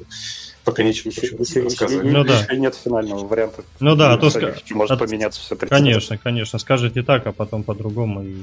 пока 0.65 0.83
нечего 0.83 1.09
еще, 1.09 1.27
еще, 1.27 1.63
рассказывать. 1.63 2.07
Ну 2.11 2.25
да. 2.25 2.47
нет 2.55 2.75
финального 2.75 3.27
варианта. 3.27 3.65
Ну 3.81 3.97
да, 3.97 4.13
а 4.13 4.19
то 4.19 4.31
ска... 4.31 4.55
может 4.71 4.93
от... 4.93 4.99
поменяться 5.01 5.41
все. 5.41 5.57
Конечно, 5.57 6.19
конечно. 6.19 6.59
Скажете 6.59 7.03
так, 7.03 7.27
а 7.27 7.33
потом 7.33 7.65
по-другому 7.65 8.23
и 8.23 8.37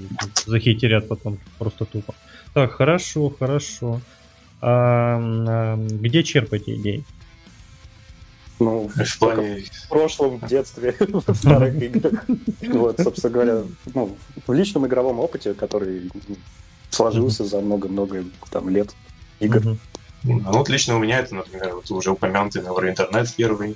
захитерят 0.46 1.08
потом 1.08 1.38
просто 1.60 1.86
тупо. 1.86 2.13
Так, 2.54 2.74
хорошо, 2.74 3.30
хорошо. 3.30 4.01
А, 4.62 5.20
а, 5.48 5.77
где 5.77 6.24
черпаете 6.24 6.75
идеи? 6.75 7.06
Ну, 8.60 8.89
в, 8.94 9.20
плане... 9.20 9.63
в 9.86 9.89
прошлом 9.89 10.39
детстве, 10.48 10.96
в 11.00 11.34
старых 11.36 11.82
играх. 11.82 12.25
Вот, 12.62 13.00
собственно 13.00 13.34
говоря, 13.34 13.63
ну, 13.94 14.18
в 14.48 14.54
личном 14.54 14.88
игровом 14.88 15.20
опыте, 15.20 15.54
который 15.54 16.10
сложился 16.89 17.46
за 17.46 17.60
много-много 17.62 18.24
там 18.51 18.70
лет 18.70 18.94
игр. 19.39 19.60
Mm-hmm. 19.60 19.77
Ну, 20.24 20.42
вот 20.51 20.70
лично 20.70 20.96
у 20.96 21.00
меня 21.00 21.20
это, 21.20 21.36
например, 21.36 21.75
вот 21.75 21.89
уже 21.92 22.12
упомянутый 22.12 22.62
на 22.63 22.70
интернет 22.70 23.34
первый. 23.36 23.75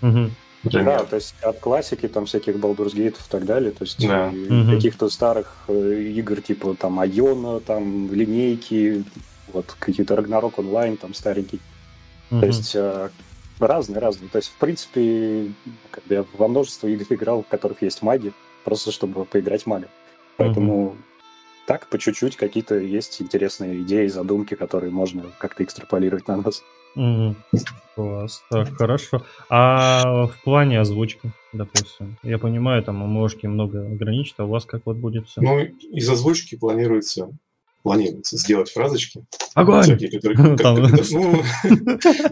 Mm-hmm. 0.00 0.30
Да, 0.64 1.04
то 1.04 1.16
есть 1.16 1.34
от 1.42 1.60
классики, 1.60 2.08
там 2.08 2.26
всяких 2.26 2.56
Baldur's 2.56 2.94
Gate 2.94 3.14
и 3.14 3.30
так 3.30 3.44
далее, 3.44 3.70
то 3.70 3.84
есть 3.84 4.04
да. 4.04 4.28
mm-hmm. 4.28 4.74
каких-то 4.74 5.08
старых 5.08 5.56
э, 5.68 6.02
игр 6.16 6.40
типа 6.40 6.74
там 6.74 6.98
Айона, 6.98 7.60
там 7.60 8.12
линейки, 8.12 9.04
вот 9.52 9.76
какие-то 9.78 10.14
Ragnarok 10.14 10.54
онлайн 10.56 10.96
там 10.96 11.14
старенький. 11.14 11.60
Mm-hmm. 12.30 12.40
То 12.40 12.46
есть 12.46 12.74
э, 12.74 13.08
разные, 13.60 14.00
разные. 14.00 14.28
То 14.30 14.38
есть, 14.38 14.48
в 14.48 14.56
принципе, 14.58 15.52
как 15.90 16.04
бы 16.06 16.14
я 16.14 16.24
во 16.36 16.48
множество 16.48 16.88
игр 16.88 17.06
играл, 17.10 17.44
в 17.44 17.46
которых 17.48 17.82
есть 17.82 18.02
маги, 18.02 18.32
просто 18.64 18.90
чтобы 18.90 19.24
поиграть 19.24 19.64
мага. 19.64 19.88
Поэтому 20.36 20.90
mm-hmm 20.90 21.07
так, 21.68 21.86
по 21.88 21.98
чуть-чуть 21.98 22.36
какие-то 22.36 22.76
есть 22.76 23.20
интересные 23.20 23.82
идеи, 23.82 24.06
задумки, 24.06 24.54
которые 24.54 24.90
можно 24.90 25.24
как-то 25.38 25.62
экстраполировать 25.62 26.26
на 26.26 26.38
нас. 26.38 26.62
Mm, 26.96 27.34
класс, 27.94 28.42
так, 28.50 28.74
хорошо. 28.74 29.22
А 29.50 30.28
в 30.28 30.42
плане 30.42 30.80
озвучки, 30.80 31.30
допустим, 31.52 32.16
я 32.22 32.38
понимаю, 32.38 32.82
там 32.82 33.02
у 33.02 33.06
Мошки 33.06 33.44
много 33.44 33.82
ограничит, 33.86 34.36
а 34.38 34.46
у 34.46 34.48
вас 34.48 34.64
как 34.64 34.86
вот 34.86 34.96
будет 34.96 35.28
все? 35.28 35.42
Ну, 35.42 35.60
из 35.60 36.08
озвучки 36.08 36.56
планируется 36.56 37.28
планируется 37.82 38.36
сделать 38.36 38.70
фразочки. 38.70 39.24
Огонь! 39.54 39.84
Ну, 40.28 40.56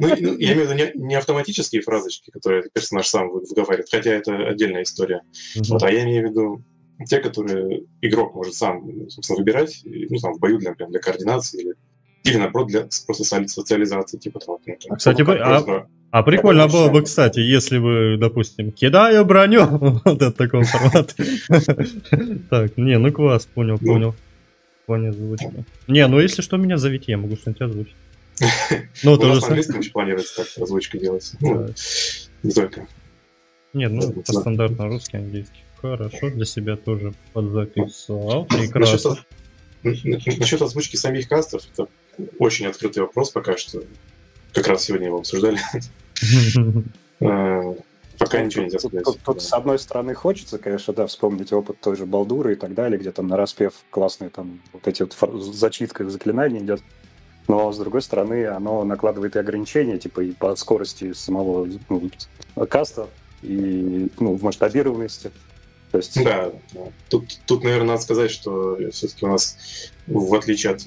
ну, 0.01 0.19
я 0.39 0.53
имею 0.53 0.67
в 0.67 0.71
виду 0.71 0.75
не, 0.75 1.09
не 1.09 1.15
автоматические 1.15 1.83
фразочки, 1.83 2.31
которые 2.31 2.65
персонаж 2.73 3.07
сам 3.07 3.29
выговаривает, 3.31 3.89
хотя 3.91 4.11
это 4.13 4.35
отдельная 4.49 4.83
история. 4.83 5.23
Вот, 5.69 5.83
а 5.83 5.91
я 5.91 6.05
имею 6.05 6.27
в 6.27 6.31
виду 6.31 6.63
те, 7.05 7.19
которые 7.19 7.83
игрок 8.01 8.35
может 8.35 8.55
сам, 8.55 9.09
собственно, 9.09 9.39
выбирать, 9.39 9.83
ну, 9.85 10.19
там, 10.19 10.35
в 10.35 10.39
бою 10.39 10.59
для, 10.59 10.71
например, 10.71 10.91
для 10.91 11.01
координации 11.01 11.61
или, 11.61 11.75
или 12.25 12.37
наоборот, 12.37 12.69
для 12.69 12.89
просто 13.07 13.25
социализации, 13.25 14.19
типа 14.19 14.41
того. 14.41 14.61
Ну, 14.67 14.77
там, 14.89 14.97
кстати, 14.97 15.23
бы, 15.23 15.39
а, 15.39 15.87
а 16.11 16.23
прикольно 16.23 16.69
было 16.69 16.89
бы, 16.89 17.03
кстати, 17.03 17.41
если 17.41 17.79
бы, 17.79 18.17
допустим, 18.19 18.73
кидаю 18.73 19.25
броню, 19.25 19.67
вот 20.05 20.23
это 20.23 20.33
такой 20.33 20.65
формат. 20.65 21.15
Так, 22.51 22.77
не, 22.77 22.99
ну 22.99 23.13
класс, 23.13 23.47
понял, 23.47 23.77
ну. 23.81 23.93
понял. 23.93 24.15
Понял 24.87 25.11
озвучки. 25.11 25.65
Не, 25.89 26.07
ну 26.07 26.21
если 26.21 26.43
что, 26.43 26.57
меня 26.57 26.79
зовите, 26.79 27.13
я 27.13 27.19
могу 27.19 27.37
что-нибудь 27.37 27.63
озвучить. 27.63 27.97
Ну, 29.03 29.21
английском 29.21 29.81
еще 29.81 29.91
планируется 29.91 30.37
так 30.37 30.63
озвучка 30.63 30.99
делается. 30.99 31.37
Ну, 31.41 31.69
не 32.43 32.53
только. 32.53 32.87
Нет, 33.73 33.93
ну, 33.93 34.13
по 34.13 34.33
стандартно 34.33 34.87
русский, 34.87 35.19
английский. 35.19 35.66
Хорошо, 35.93 36.31
для 36.31 36.45
себя 36.45 36.77
тоже 36.77 37.15
подзаписал. 37.33 38.47
Прекрасно. 38.47 39.17
Насчет, 39.83 40.39
насчет 40.39 40.63
озвучки 40.63 40.97
самих 40.97 41.29
кастов, 41.29 41.63
это 41.73 41.89
очень 42.39 42.67
открытый 42.67 43.03
вопрос 43.03 43.31
пока 43.31 43.57
что. 43.57 43.83
Как 44.53 44.67
раз 44.67 44.85
сегодня 44.85 45.07
его 45.07 45.19
обсуждали. 45.19 45.59
Э, 47.19 47.75
пока 48.19 48.43
ничего 48.43 48.65
нельзя 48.65 48.79
сказать. 48.79 49.07
Тут, 49.25 49.41
с 49.41 49.51
одной 49.55 49.79
стороны, 49.79 50.13
хочется, 50.13 50.59
конечно, 50.59 50.93
да, 50.93 51.07
вспомнить 51.07 51.51
опыт 51.51 51.81
той 51.81 51.97
же 51.97 52.05
Балдуры 52.05 52.53
и 52.53 52.57
так 52.57 52.75
далее, 52.75 52.99
где 52.99 53.11
там 53.11 53.27
на 53.27 53.39
распев 53.39 53.73
классные 53.89 54.29
там 54.29 54.61
вот 54.75 54.87
эти 54.87 55.03
вот 55.03 55.15
зачитка 55.55 56.07
заклинаний 56.11 56.59
идет. 56.59 56.83
Но, 57.49 57.73
с 57.73 57.79
другой 57.79 58.03
стороны, 58.03 58.47
оно 58.47 58.85
накладывает 58.85 59.37
и 59.37 59.39
ограничения, 59.39 59.99
типа 59.99 60.21
и 60.21 60.33
по 60.33 60.55
скорости 60.57 61.15
самого 61.15 61.67
ну, 61.89 62.11
каста, 62.69 63.09
и 63.43 64.11
ну, 64.19 64.35
в 64.35 64.43
масштабированности. 64.43 65.31
То 65.97 65.99
есть... 65.99 66.25
Да, 66.25 66.53
Тут, 67.09 67.39
тут, 67.47 67.65
наверное, 67.65 67.89
надо 67.89 68.03
сказать, 68.03 68.31
что 68.31 68.79
все-таки 68.91 69.25
у 69.25 69.29
нас, 69.29 69.57
в 70.07 70.35
отличие 70.35 70.73
от 70.73 70.83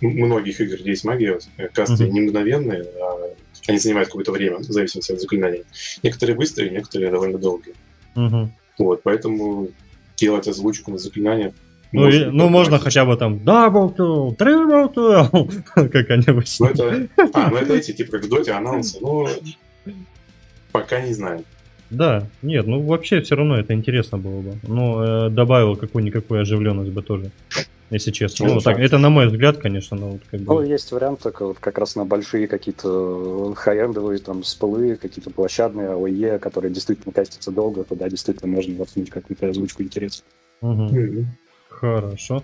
многих 0.00 0.60
игр, 0.60 0.76
где 0.76 0.90
есть 0.90 1.04
магия, 1.04 1.38
касты 1.72 2.04
mm-hmm. 2.04 2.10
не 2.10 2.20
мгновенные, 2.20 2.82
а 2.82 3.34
они 3.66 3.78
занимают 3.78 4.08
какое-то 4.08 4.32
время, 4.32 4.58
в 4.58 4.64
зависимости 4.64 5.12
от 5.12 5.20
заклинаний. 5.20 5.64
Некоторые 6.02 6.36
быстрые, 6.36 6.70
некоторые 6.70 7.10
довольно 7.10 7.38
долгие. 7.38 7.74
Mm-hmm. 8.16 8.48
Вот, 8.78 9.02
поэтому 9.02 9.68
делать 10.16 10.46
озвучку 10.46 10.90
на 10.90 10.98
заклинания 10.98 11.54
ну, 11.92 12.08
и, 12.08 12.24
ну 12.24 12.48
можно 12.48 12.80
хотя 12.80 13.04
бы 13.04 13.16
там 13.16 13.36
double 13.36 13.96
kill, 13.96 14.36
triple 14.36 14.92
kill, 14.92 15.88
как 15.88 16.10
они 16.10 16.24
обычно. 16.26 16.66
Ну, 16.66 16.72
это, 16.72 17.08
а, 17.32 17.50
ну 17.50 17.56
это 17.56 17.74
эти, 17.74 17.92
типа, 17.92 18.12
как 18.12 18.24
в 18.24 18.28
доте 18.28 18.50
анонсы, 18.50 18.98
но 19.00 19.28
пока 20.72 21.00
не 21.00 21.14
знаю. 21.14 21.44
Да, 21.90 22.26
нет, 22.42 22.66
ну 22.66 22.80
вообще 22.80 23.20
все 23.20 23.36
равно 23.36 23.58
это 23.58 23.74
интересно 23.74 24.18
было 24.18 24.40
бы. 24.40 24.54
Ну, 24.62 25.02
э, 25.02 25.30
добавил 25.30 25.76
какую-никакую 25.76 26.40
оживленность 26.40 26.90
бы 26.90 27.02
тоже, 27.02 27.30
если 27.90 28.10
честно. 28.10 28.46
Ну, 28.46 28.54
ну 28.54 28.60
так, 28.60 28.78
это 28.78 28.98
на 28.98 29.10
мой 29.10 29.28
взгляд, 29.28 29.58
конечно, 29.58 29.96
но 29.96 30.10
вот 30.10 30.22
как 30.30 30.40
бы... 30.40 30.54
Ну, 30.54 30.62
есть 30.62 30.90
вариант 30.92 31.20
только 31.20 31.46
вот 31.46 31.58
как 31.60 31.78
раз 31.78 31.94
на 31.94 32.04
большие 32.04 32.48
какие-то 32.48 33.54
хай-эндовые 33.54 34.18
там 34.18 34.42
спылы, 34.44 34.96
какие-то 34.96 35.30
площадные 35.30 35.90
АОЕ, 35.90 36.38
которые 36.38 36.72
действительно 36.72 37.12
кастятся 37.12 37.50
долго, 37.50 37.84
туда 37.84 38.08
действительно 38.08 38.50
можно 38.50 38.74
воткнуть 38.76 39.10
какую-то 39.10 39.48
озвучку 39.48 39.82
интересную. 39.82 40.26
Угу. 40.62 40.82
Mm-hmm. 40.96 41.24
Хорошо. 41.68 42.42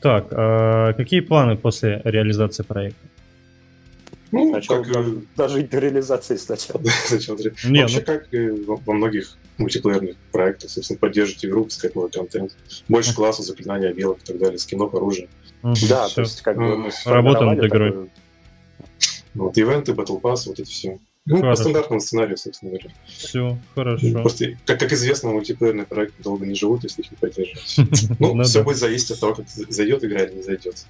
Так, 0.00 0.28
а 0.30 0.92
какие 0.92 1.20
планы 1.20 1.56
после 1.56 2.00
реализации 2.04 2.62
проекта? 2.62 3.07
Ну, 4.30 4.50
Начал 4.52 4.82
как, 4.82 4.92
даже, 4.92 5.22
дожить 5.36 5.70
до 5.70 5.78
реализации 5.78 6.36
сначала. 6.36 6.80
Не, 7.64 7.80
Вообще, 7.80 7.98
ну... 7.98 8.04
как 8.04 8.34
и 8.34 8.50
во 8.50 8.92
многих 8.92 9.36
мультиплеерных 9.56 10.16
проектах, 10.32 10.70
собственно, 10.70 10.98
поддерживать 10.98 11.44
игру, 11.44 11.64
пускать 11.64 11.94
новый 11.94 12.10
контент. 12.10 12.56
Больше 12.88 13.14
классов, 13.14 13.46
заклинания, 13.46 13.92
белок 13.92 14.18
и 14.22 14.26
так 14.26 14.38
далее, 14.38 14.58
скинов, 14.58 14.94
оружия. 14.94 15.28
Да, 15.88 16.08
то 16.08 16.20
есть 16.20 16.42
как 16.42 16.56
бы 16.56 16.76
мы 16.76 16.90
Работаем 17.04 17.56
над 17.56 17.64
игрой. 17.64 18.10
Вот, 19.34 19.56
ивенты, 19.56 19.92
Battle 19.92 20.20
Pass, 20.20 20.42
вот 20.46 20.58
эти 20.58 20.70
все. 20.70 20.98
Ну, 21.26 21.36
хорошо. 21.36 21.50
по 21.50 21.56
стандартному 21.56 22.00
сценарию, 22.00 22.38
собственно 22.38 22.70
говоря. 22.70 22.90
Все, 23.06 23.58
хорошо. 23.74 24.12
Просто, 24.12 24.56
как, 24.64 24.80
как 24.80 24.92
известно, 24.94 25.30
мультиплеерные 25.30 25.84
проекты 25.84 26.22
долго 26.22 26.46
не 26.46 26.54
живут, 26.54 26.84
если 26.84 27.02
их 27.02 27.10
не 27.10 27.16
поддерживать. 27.18 27.76
Ну, 28.18 28.42
все 28.44 28.62
будет 28.62 28.78
зависеть 28.78 29.10
от 29.10 29.20
того, 29.20 29.34
как 29.34 29.46
зайдет 29.48 30.02
игра 30.04 30.22
или 30.22 30.36
не 30.36 30.42
зайдет. 30.42 30.86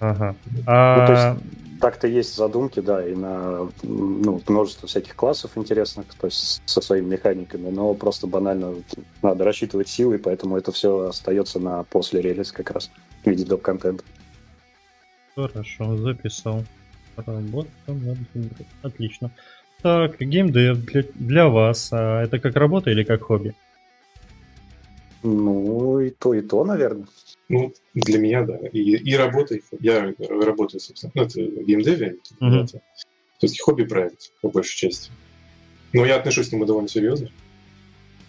Ага. 0.00 0.34
А... 0.66 1.00
Ну, 1.00 1.06
то 1.06 1.12
есть, 1.12 1.80
так-то 1.80 2.06
есть 2.06 2.34
задумки, 2.36 2.80
да, 2.80 3.06
и 3.06 3.14
на 3.14 3.68
ну, 3.82 4.40
множество 4.46 4.88
всяких 4.88 5.14
классов 5.14 5.52
интересных, 5.56 6.06
то 6.14 6.26
есть 6.26 6.62
со 6.66 6.80
своими 6.80 7.06
механиками, 7.06 7.70
но 7.70 7.94
просто 7.94 8.26
банально 8.26 8.74
надо 9.22 9.44
рассчитывать 9.44 9.88
силы, 9.88 10.18
поэтому 10.18 10.56
это 10.56 10.72
все 10.72 11.08
остается 11.08 11.58
на 11.58 11.82
после 11.84 12.22
релиз 12.22 12.52
как 12.52 12.70
раз 12.70 12.90
в 13.22 13.26
виде 13.26 13.44
доп-контента. 13.44 14.04
Хорошо, 15.34 15.96
записал. 15.96 16.64
Работа 17.16 17.70
над 17.86 18.18
Отлично. 18.82 19.30
Так, 19.82 20.18
геймдев 20.18 20.84
для, 20.84 21.04
для 21.14 21.48
вас. 21.48 21.90
А 21.92 22.22
это 22.22 22.38
как 22.38 22.56
работа 22.56 22.90
или 22.90 23.04
как 23.04 23.22
хобби? 23.22 23.54
Ну, 25.22 26.00
и 26.00 26.10
то, 26.10 26.34
и 26.34 26.40
то, 26.40 26.64
наверное. 26.64 27.06
Ну, 27.48 27.72
для 27.94 28.18
меня, 28.18 28.42
да. 28.42 28.58
И, 28.72 28.80
и 28.80 29.14
работа, 29.14 29.58
я 29.80 30.12
работаю, 30.18 30.80
собственно, 30.80 31.12
ну, 31.14 31.22
это 31.22 31.40
в 31.40 31.64
геймдеве, 31.64 32.16
uh-huh. 32.40 32.64
это, 32.64 32.78
то 32.78 32.80
есть 33.42 33.60
хобби-проект, 33.60 34.32
по 34.42 34.48
большей 34.48 34.76
части. 34.76 35.10
Но 35.92 36.04
я 36.04 36.16
отношусь 36.16 36.48
к 36.48 36.52
нему 36.52 36.64
довольно 36.64 36.88
серьезно. 36.88 37.30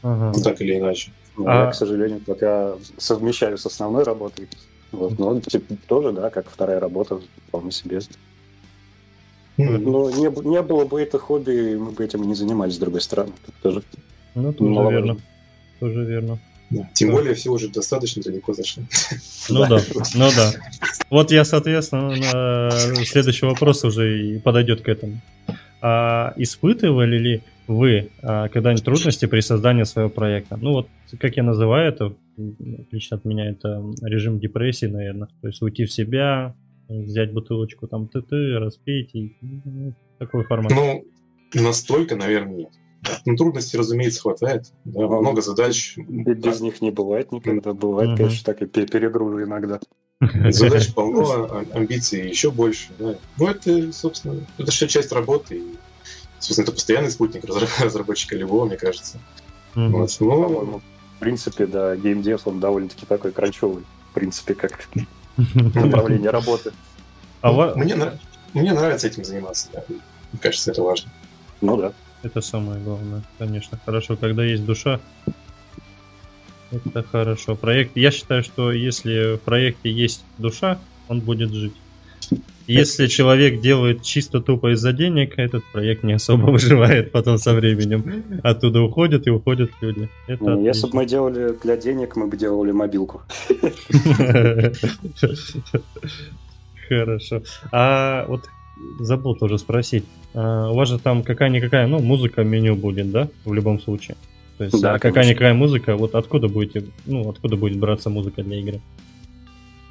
Uh-huh. 0.04 0.34
Так 0.44 0.62
или 0.62 0.78
иначе. 0.78 1.12
Ну, 1.36 1.48
а... 1.48 1.66
Я, 1.66 1.72
к 1.72 1.76
сожалению, 1.76 2.20
пока 2.20 2.76
совмещаю 2.98 3.58
с 3.58 3.66
основной 3.66 4.04
работой. 4.04 4.48
Вот, 4.92 5.18
но 5.18 5.40
типа, 5.42 5.76
тоже, 5.88 6.12
да, 6.12 6.30
как 6.30 6.50
вторая 6.50 6.80
работа, 6.80 7.20
вполне 7.48 7.72
себе. 7.72 7.98
Mm-hmm. 9.58 9.78
Но 9.80 10.12
не, 10.12 10.50
не 10.50 10.62
было 10.62 10.86
бы 10.86 11.02
это 11.02 11.18
хобби, 11.18 11.76
мы 11.76 11.92
бы 11.92 12.06
этим 12.06 12.24
и 12.24 12.28
не 12.28 12.36
занимались, 12.36 12.76
с 12.76 12.78
другой 12.78 13.02
стороны. 13.02 13.34
Тут 13.46 13.56
тоже 13.62 13.84
ну, 14.36 14.54
тоже 14.54 14.92
верно. 14.92 15.18
Тоже 15.80 16.06
верно. 16.06 16.40
Да. 16.70 16.90
Тем 16.94 17.12
более 17.12 17.34
все 17.34 17.52
уже 17.52 17.70
достаточно 17.70 18.22
далеко 18.22 18.54
зашли. 18.54 18.84
Ну 19.50 19.66
да, 19.66 19.80
ну 20.14 20.30
да. 20.36 20.52
Вот 21.10 21.32
я, 21.32 21.46
соответственно, 21.46 22.70
следующий 23.06 23.46
вопрос 23.46 23.86
уже 23.86 24.22
и 24.22 24.40
подойдет 24.40 24.82
к 24.82 24.90
этому. 24.90 25.22
А 25.82 26.34
испытывали 26.36 27.18
ли 27.18 27.44
вы 27.68 28.10
а, 28.22 28.50
когда-нибудь 28.50 28.84
трудности 28.84 29.26
при 29.26 29.40
создании 29.40 29.84
своего 29.84 30.10
проекта? 30.10 30.58
Ну 30.58 30.74
вот, 30.74 30.90
как 31.18 31.38
я 31.38 31.44
называю 31.44 31.88
это, 31.88 32.14
лично 32.92 33.18
от 33.18 33.24
меня 33.24 33.50
это 33.50 33.82
режим 34.02 34.40
депрессии, 34.40 34.88
наверное. 34.88 35.30
То 35.42 35.48
есть 35.48 35.62
уйти 35.62 35.86
в 35.86 35.94
себя, 35.94 36.56
взять 36.90 37.32
бутылочку 37.32 37.88
там 37.88 38.08
ТТ, 38.08 38.32
распить 38.32 39.12
и 39.14 39.36
ну, 39.42 39.94
такой 40.20 40.44
формат. 40.44 40.72
Ну, 40.74 41.06
настолько, 41.54 42.16
наверное, 42.16 42.56
нет. 42.56 42.72
Ну, 43.26 43.36
трудностей, 43.36 43.78
разумеется, 43.78 44.22
хватает. 44.22 44.72
Да, 44.86 45.08
много 45.08 45.42
задач. 45.42 45.98
Без 45.98 46.62
них 46.62 46.82
не 46.82 46.92
бывает 46.92 47.32
никогда. 47.32 47.74
Бывает, 47.74 48.12
угу. 48.12 48.18
конечно, 48.18 48.54
так 48.54 48.62
и 48.62 48.66
перегружу 48.66 49.44
иногда. 49.44 49.80
Задач 50.50 50.94
полно, 50.96 51.48
а 51.50 51.66
амбиций 51.74 52.28
еще 52.28 52.52
больше. 52.52 52.90
Да. 52.98 53.16
Ну, 53.38 53.48
это, 53.48 53.92
собственно, 53.94 54.46
это 54.58 54.72
все 54.72 54.88
часть 54.88 55.12
работы. 55.12 55.58
И, 55.58 55.76
собственно, 56.40 56.64
это 56.64 56.74
постоянный 56.74 57.12
спутник 57.12 57.44
разработчика 57.80 58.36
любого, 58.36 58.66
мне 58.66 58.78
кажется. 58.78 59.20
Mm-hmm. 59.76 59.90
Вот. 59.90 60.18
Ну, 60.20 60.82
в 61.16 61.20
принципе, 61.20 61.66
да, 61.68 61.96
геймдев, 61.96 62.48
он 62.48 62.60
довольно-таки 62.60 63.06
такой 63.06 63.32
кранчевый. 63.32 63.84
В 64.12 64.14
принципе, 64.14 64.56
как 64.56 64.88
направление 65.76 66.32
работы. 66.32 66.72
А 67.42 67.76
мне, 67.76 67.96
мне 68.54 68.74
нравится 68.74 69.08
этим 69.08 69.24
заниматься, 69.24 69.68
да. 69.74 69.84
Мне 69.88 70.42
кажется, 70.42 70.72
это 70.72 70.82
важно. 70.82 71.12
Ну 71.62 71.78
да. 71.78 71.94
Это 72.24 72.42
самое 72.42 72.82
главное, 72.82 73.24
конечно. 73.38 73.80
Хорошо, 73.86 74.16
когда 74.16 74.44
есть 74.44 74.66
душа. 74.66 75.00
Это 76.72 77.04
хорошо. 77.04 77.56
Проект. 77.56 77.96
Я 77.96 78.12
считаю, 78.12 78.44
что 78.44 78.72
если 78.72 79.36
в 79.36 79.42
проекте 79.42 79.90
есть 79.92 80.24
душа, 80.38 80.80
он 81.08 81.22
будет 81.22 81.54
жить. 81.54 81.74
Если 82.68 83.08
человек 83.08 83.62
делает 83.62 84.04
чисто 84.04 84.42
тупо 84.42 84.74
из-за 84.74 84.92
денег, 84.92 85.40
этот 85.40 85.64
проект 85.72 86.04
не 86.04 86.12
особо 86.14 86.48
выживает 86.52 87.14
потом 87.14 87.38
со 87.38 87.54
временем. 87.54 88.42
Оттуда 88.44 88.82
уходят 88.82 89.26
и 89.26 89.30
уходят 89.30 89.72
люди. 89.80 90.10
Это 90.28 90.44
ну, 90.44 90.62
если 90.62 90.88
бы 90.88 90.96
мы 90.98 91.06
делали 91.06 91.58
для 91.64 91.78
денег, 91.78 92.18
мы 92.18 92.28
бы 92.28 92.36
делали 92.36 92.72
мобилку. 92.72 93.22
Хорошо. 96.90 97.42
А 97.72 98.26
вот 98.28 98.50
забыл 99.00 99.36
тоже 99.36 99.58
спросить. 99.58 100.06
А, 100.34 100.70
у 100.72 100.76
вас 100.76 100.90
же 100.90 101.00
там 101.00 101.24
какая-никакая, 101.24 101.88
ну, 101.88 102.00
музыка 102.00 102.44
в 102.44 102.46
меню 102.46 102.76
будет, 102.76 103.12
да, 103.12 103.30
в 103.46 103.54
любом 103.54 103.80
случае? 103.80 104.18
То 104.58 104.64
есть, 104.64 104.82
да, 104.82 104.96
а 104.96 105.00
какая-никакая 105.00 105.54
музыка, 105.54 105.96
вот 105.96 106.16
откуда 106.16 106.48
будете, 106.48 106.86
ну, 107.06 107.30
откуда 107.30 107.56
будет 107.56 107.78
браться 107.78 108.10
музыка 108.10 108.44
для 108.44 108.60
игры? 108.60 108.82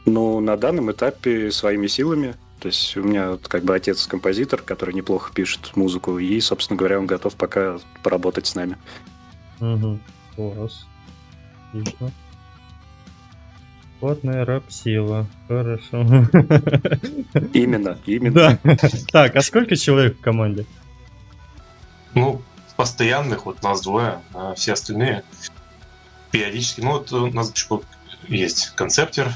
Ну, 0.04 0.40
на 0.40 0.56
данном 0.56 0.90
этапе 0.90 1.50
своими 1.50 1.87
силами. 1.87 2.34
То 2.61 2.68
есть 2.68 2.96
у 2.96 3.02
меня 3.02 3.38
как 3.48 3.64
бы 3.64 3.74
отец 3.74 4.06
композитор, 4.06 4.62
который 4.62 4.94
неплохо 4.94 5.32
пишет 5.32 5.76
музыку, 5.76 6.18
и, 6.18 6.40
собственно 6.40 6.78
говоря, 6.78 6.98
он 6.98 7.06
готов 7.06 7.34
пока 7.34 7.78
поработать 8.02 8.46
с 8.46 8.54
нами. 8.54 8.76
Угу. 9.61 9.98
Класс. 10.37 10.87
Отлично. 11.68 12.11
Платная 14.00 14.44
раб-сила. 14.44 15.26
Хорошо. 15.48 16.02
Именно, 17.52 17.98
именно. 18.06 18.59
Да. 18.62 18.76
Так, 19.11 19.37
а 19.37 19.42
сколько 19.42 19.76
человек 19.76 20.18
в 20.18 20.20
команде? 20.20 20.66
Ну, 22.14 22.42
постоянных 22.76 23.46
вот 23.46 23.62
нас 23.62 23.80
двое, 23.82 24.20
а 24.35 24.54
все 24.54 24.74
остальные 24.74 25.24
периодически. 26.30 26.82
Ну, 26.82 26.92
вот 26.92 27.12
у 27.12 27.32
нас 27.32 27.52
есть 28.28 28.72
концептер, 28.74 29.32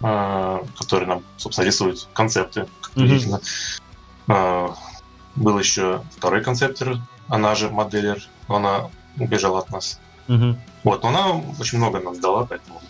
а, 0.00 0.64
который 0.78 1.08
нам, 1.08 1.24
собственно, 1.36 1.66
рисует 1.66 2.08
концепты, 2.12 2.66
как 2.80 2.92
mm-hmm. 2.94 4.74
Был 5.36 5.58
еще 5.58 6.02
второй 6.16 6.42
концептер, 6.42 6.98
она 7.28 7.54
же 7.54 7.68
моделер, 7.68 8.22
но 8.48 8.56
она 8.56 8.90
убежала 9.18 9.58
от 9.58 9.70
нас. 9.70 10.00
Mm-hmm. 10.28 10.56
Вот, 10.84 11.02
но 11.02 11.08
она 11.10 11.30
очень 11.60 11.78
много 11.78 12.00
нам 12.00 12.18
дала, 12.20 12.46
поэтому 12.46 12.80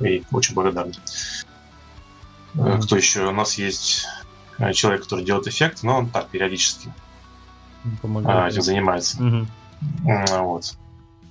ей 0.00 0.24
очень 0.32 0.54
благодарны. 0.54 0.94
Mm-hmm. 2.54 2.82
Кто 2.82 2.96
еще? 2.96 3.26
У 3.26 3.32
нас 3.32 3.58
есть 3.58 4.06
э, 4.58 4.72
человек, 4.72 5.02
который 5.02 5.24
делает 5.24 5.46
эффект, 5.46 5.82
но 5.82 5.98
он 5.98 6.08
так, 6.08 6.28
периодически 6.28 6.92
Помогает. 8.02 8.52
этим 8.52 8.62
занимается. 8.62 9.18
Mm-hmm. 9.18 10.42
Вот 10.42 10.76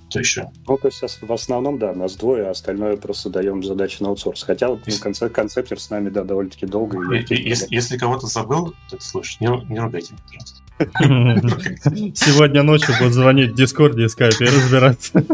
что 0.08 0.20
еще? 0.20 0.50
Ну, 0.66 0.78
то 0.78 0.88
есть 0.88 1.02
в 1.20 1.32
основном, 1.32 1.78
да, 1.78 1.92
нас 1.92 2.16
двое, 2.16 2.46
а 2.46 2.50
остальное 2.50 2.96
просто 2.96 3.30
даем 3.30 3.62
задачи 3.62 4.02
на 4.02 4.08
аутсорс. 4.08 4.42
Хотя 4.42 4.68
вот 4.68 4.80
ну, 4.86 4.92
конце, 5.00 5.28
концептер 5.28 5.80
с 5.80 5.90
нами, 5.90 6.10
да, 6.10 6.22
довольно-таки 6.22 6.66
долго. 6.66 6.98
И, 7.14 7.24
и, 7.34 7.48
если, 7.48 7.66
если 7.70 7.98
кого-то 7.98 8.26
забыл, 8.26 8.74
то 8.90 8.96
слушай, 9.00 9.36
не, 9.40 9.48
не 9.68 9.80
ругайте, 9.80 10.14
пожалуйста. 10.24 10.62
Сегодня 10.78 12.62
ночью 12.62 12.94
будут 12.98 13.14
звонить 13.14 13.52
в 13.52 13.54
Дискорде 13.54 14.04
и 14.04 14.08
скайпе 14.08 14.44
и 14.44 14.48
разбираться. 14.48 15.12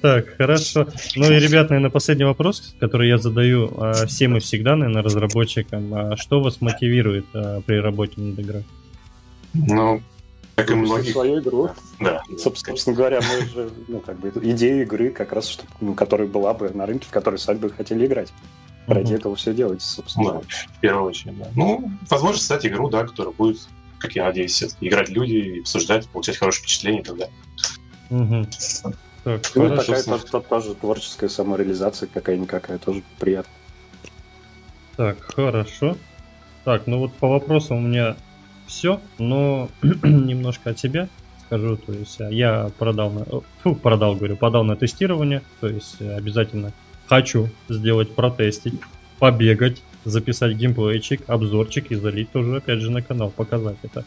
Так, 0.00 0.36
хорошо. 0.36 0.86
Ну 1.16 1.30
и, 1.30 1.38
ребят, 1.38 1.70
наверное, 1.70 1.90
последний 1.90 2.24
вопрос, 2.24 2.74
который 2.80 3.08
я 3.08 3.18
задаю 3.18 3.72
а, 3.76 4.06
всем 4.06 4.36
и 4.36 4.40
всегда, 4.40 4.76
наверное, 4.76 5.02
разработчикам. 5.02 5.94
А 5.94 6.16
что 6.16 6.40
вас 6.40 6.60
мотивирует 6.60 7.26
а, 7.34 7.60
при 7.60 7.76
работе 7.76 8.20
над 8.20 8.38
игрой? 8.38 8.64
Ну, 9.54 10.02
как 10.54 10.70
и 10.70 10.74
многие. 10.74 11.12
свою 11.12 11.40
игру. 11.40 11.70
Да. 12.00 12.22
Собственно 12.38 12.96
говоря, 12.96 13.20
мы 13.20 13.46
же, 13.46 13.70
ну, 13.88 14.00
как 14.00 14.18
бы, 14.18 14.32
идея 14.50 14.82
игры 14.82 15.10
как 15.10 15.32
раз, 15.32 15.48
что, 15.48 15.64
ну, 15.80 15.94
которая 15.94 16.28
была 16.28 16.54
бы 16.54 16.70
на 16.70 16.86
рынке, 16.86 17.06
в 17.06 17.10
которой 17.10 17.36
сами 17.36 17.58
бы 17.58 17.70
хотели 17.70 18.06
играть. 18.06 18.32
Ради 18.86 19.14
этого 19.14 19.36
все 19.36 19.54
делать, 19.54 19.80
собственно. 19.80 20.32
Да, 20.32 20.40
в 20.40 20.80
первую 20.80 21.06
очередь, 21.06 21.38
да. 21.38 21.48
Ну, 21.54 21.90
возможно, 22.10 22.38
создать 22.38 22.66
игру, 22.66 22.88
да, 22.88 23.04
которая 23.04 23.32
будет, 23.32 23.60
как 23.98 24.12
я 24.16 24.24
надеюсь, 24.24 24.62
играть 24.80 25.08
люди, 25.08 25.60
обсуждать, 25.60 26.08
получать 26.08 26.36
хорошее 26.36 26.64
впечатление 26.64 27.02
и 27.02 27.04
так 27.04 27.16
далее. 27.16 27.34
Угу. 28.10 28.46
Так, 29.24 29.52
ну, 29.54 29.68
хорошо, 29.68 29.86
такая 29.86 30.02
тоже, 30.02 30.24
тоже, 30.24 30.44
тоже 30.48 30.74
творческая 30.74 31.28
самореализация 31.28 32.08
какая-никакая, 32.12 32.78
тоже 32.78 33.02
приятно. 33.20 33.52
Так, 34.96 35.20
хорошо. 35.20 35.96
Так, 36.64 36.86
ну 36.86 36.98
вот 36.98 37.12
по 37.14 37.28
вопросам 37.28 37.78
у 37.78 37.80
меня 37.80 38.16
все, 38.72 39.00
но 39.18 39.68
немножко 40.02 40.70
от 40.70 40.78
себя 40.78 41.08
скажу, 41.46 41.76
то 41.76 41.92
есть 41.92 42.20
а, 42.20 42.30
я 42.30 42.70
продал, 42.78 43.10
на, 43.10 43.24
фу, 43.62 43.74
продал, 43.74 44.16
говорю, 44.16 44.36
подал 44.36 44.64
на 44.64 44.76
тестирование, 44.76 45.42
то 45.60 45.68
есть 45.68 45.96
э, 46.00 46.16
обязательно 46.16 46.72
хочу 47.06 47.50
сделать, 47.68 48.14
протестить, 48.14 48.74
побегать, 49.18 49.82
записать 50.04 50.56
геймплейчик, 50.56 51.28
обзорчик 51.28 51.90
и 51.90 51.94
залить 51.94 52.32
тоже, 52.32 52.56
опять 52.56 52.80
же, 52.80 52.90
на 52.90 53.02
канал, 53.02 53.30
показать 53.30 53.76
это. 53.82 54.04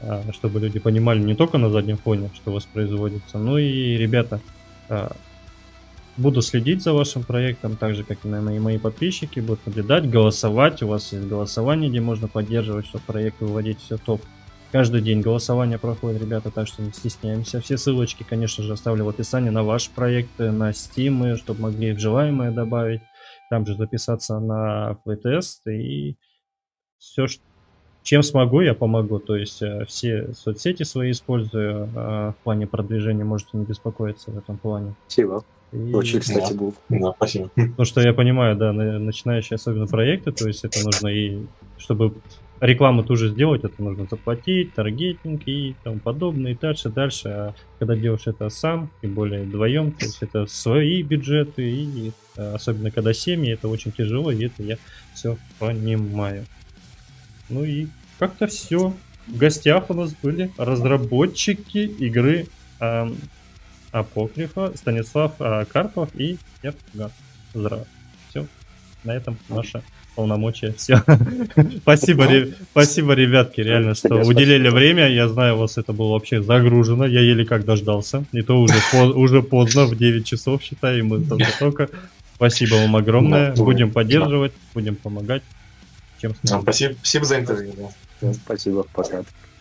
А, 0.00 0.24
чтобы 0.32 0.60
люди 0.60 0.78
понимали 0.78 1.20
не 1.20 1.34
только 1.34 1.58
на 1.58 1.68
заднем 1.68 1.98
фоне, 1.98 2.30
что 2.34 2.52
воспроизводится, 2.52 3.38
но 3.38 3.58
и, 3.58 3.96
ребята, 3.96 4.40
а, 4.88 5.14
Буду 6.16 6.40
следить 6.40 6.82
за 6.82 6.94
вашим 6.94 7.24
проектом, 7.24 7.76
так 7.76 7.94
же, 7.94 8.02
как 8.02 8.24
и 8.24 8.28
мои, 8.28 8.78
подписчики, 8.78 9.40
будут 9.40 9.66
наблюдать, 9.66 10.08
голосовать. 10.08 10.82
У 10.82 10.88
вас 10.88 11.12
есть 11.12 11.26
голосование, 11.26 11.90
где 11.90 12.00
можно 12.00 12.26
поддерживать, 12.26 12.86
чтобы 12.86 13.04
проект 13.06 13.40
выводить 13.40 13.80
все 13.80 13.98
топ. 13.98 14.22
Каждый 14.72 15.02
день 15.02 15.20
голосование 15.20 15.78
проходит, 15.78 16.22
ребята, 16.22 16.50
так 16.50 16.68
что 16.68 16.82
не 16.82 16.90
стесняемся. 16.92 17.60
Все 17.60 17.76
ссылочки, 17.76 18.24
конечно 18.28 18.64
же, 18.64 18.72
оставлю 18.72 19.04
в 19.04 19.08
описании 19.10 19.50
на 19.50 19.62
ваш 19.62 19.90
проект, 19.90 20.38
на 20.38 20.70
Steam, 20.70 21.36
чтобы 21.36 21.60
могли 21.60 21.92
в 21.92 22.00
желаемое 22.00 22.50
добавить. 22.50 23.02
там 23.50 23.66
же 23.66 23.76
записаться 23.76 24.40
на 24.40 24.94
плейтест 25.04 25.66
и 25.68 26.16
все, 26.98 27.26
чем 28.02 28.22
смогу, 28.22 28.60
я 28.60 28.74
помогу. 28.74 29.18
То 29.18 29.36
есть 29.36 29.60
э, 29.62 29.84
все 29.86 30.32
соцсети 30.32 30.82
свои 30.82 31.10
использую 31.10 31.84
э, 31.84 31.88
в 32.30 32.36
плане 32.42 32.66
продвижения, 32.66 33.24
можете 33.24 33.50
не 33.54 33.64
беспокоиться 33.64 34.30
в 34.30 34.38
этом 34.38 34.56
плане. 34.58 34.94
Спасибо. 35.06 35.44
И... 35.72 35.92
Очень, 35.92 36.20
кстати, 36.20 36.52
да. 36.52 36.58
был. 36.58 36.74
Да, 36.88 37.12
спасибо. 37.16 37.50
Потому 37.54 37.84
что 37.84 38.00
я 38.00 38.12
понимаю, 38.12 38.56
да, 38.56 38.72
начинающие 38.72 39.56
особенно 39.56 39.86
проекты, 39.86 40.32
то 40.32 40.46
есть 40.46 40.64
это 40.64 40.82
нужно 40.84 41.08
и 41.08 41.46
чтобы 41.78 42.14
рекламу 42.60 43.02
тоже 43.02 43.28
сделать, 43.28 43.64
это 43.64 43.82
нужно 43.82 44.06
заплатить, 44.10 44.74
таргетинг 44.74 45.42
и 45.46 45.74
тому 45.84 45.98
подобное, 45.98 46.52
и 46.52 46.58
дальше, 46.58 46.88
дальше. 46.88 47.28
А 47.28 47.54
когда 47.78 47.96
делаешь 47.96 48.26
это 48.26 48.48
сам, 48.48 48.90
тем 49.02 49.14
более 49.14 49.42
вдвоем, 49.42 49.92
то 49.92 50.04
есть 50.04 50.22
это 50.22 50.46
свои 50.46 51.02
бюджеты, 51.02 51.68
и 51.68 52.12
э, 52.36 52.54
особенно 52.54 52.90
когда 52.90 53.12
семьи, 53.12 53.52
это 53.52 53.68
очень 53.68 53.92
тяжело, 53.92 54.30
и 54.30 54.46
это 54.46 54.62
я 54.62 54.78
все 55.14 55.36
понимаю. 55.58 56.46
Ну 57.48 57.64
и 57.64 57.88
как-то 58.18 58.46
все. 58.46 58.92
В 59.26 59.36
гостях 59.36 59.90
у 59.90 59.94
нас 59.94 60.14
были 60.22 60.50
разработчики 60.56 61.78
игры 61.78 62.46
эм, 62.80 63.16
Апокрифа, 63.98 64.72
Станислав 64.74 65.32
э, 65.38 65.64
Карпов 65.72 66.10
и 66.14 66.38
Ерган. 66.62 67.10
Здравствуйте. 67.54 67.90
Все. 68.28 68.46
На 69.04 69.12
этом 69.12 69.38
наша 69.48 69.82
полномочия. 70.14 70.72
Все. 70.72 71.02
спасибо, 71.78 72.26
ре... 72.26 72.52
спасибо, 72.70 73.14
ребятки, 73.14 73.62
реально, 73.62 73.94
что 73.94 74.16
уделили 74.16 74.68
время. 74.68 75.08
Я 75.08 75.28
знаю, 75.28 75.54
у 75.54 75.58
вас 75.60 75.78
это 75.78 75.92
было 75.94 76.12
вообще 76.12 76.42
загружено. 76.42 77.06
Я 77.06 77.20
еле 77.20 77.46
как 77.46 77.64
дождался. 77.64 78.24
И 78.32 78.42
то 78.42 78.60
уже, 78.60 78.74
по... 78.92 78.96
уже 79.18 79.42
поздно, 79.42 79.86
в 79.86 79.96
9 79.96 80.26
часов, 80.26 80.62
считай, 80.62 81.00
мы 81.02 81.24
только-только. 81.24 81.88
Спасибо 82.34 82.74
вам 82.74 82.96
огромное. 82.96 83.54
Будем 83.54 83.90
поддерживать, 83.90 84.52
будем 84.74 84.96
помогать. 84.96 85.42
Чем 86.20 86.34
спасибо, 86.42 86.94
спасибо 86.98 87.24
за 87.24 87.40
интервью. 87.40 87.92
Спасибо, 88.44 88.84
пока. 88.92 89.24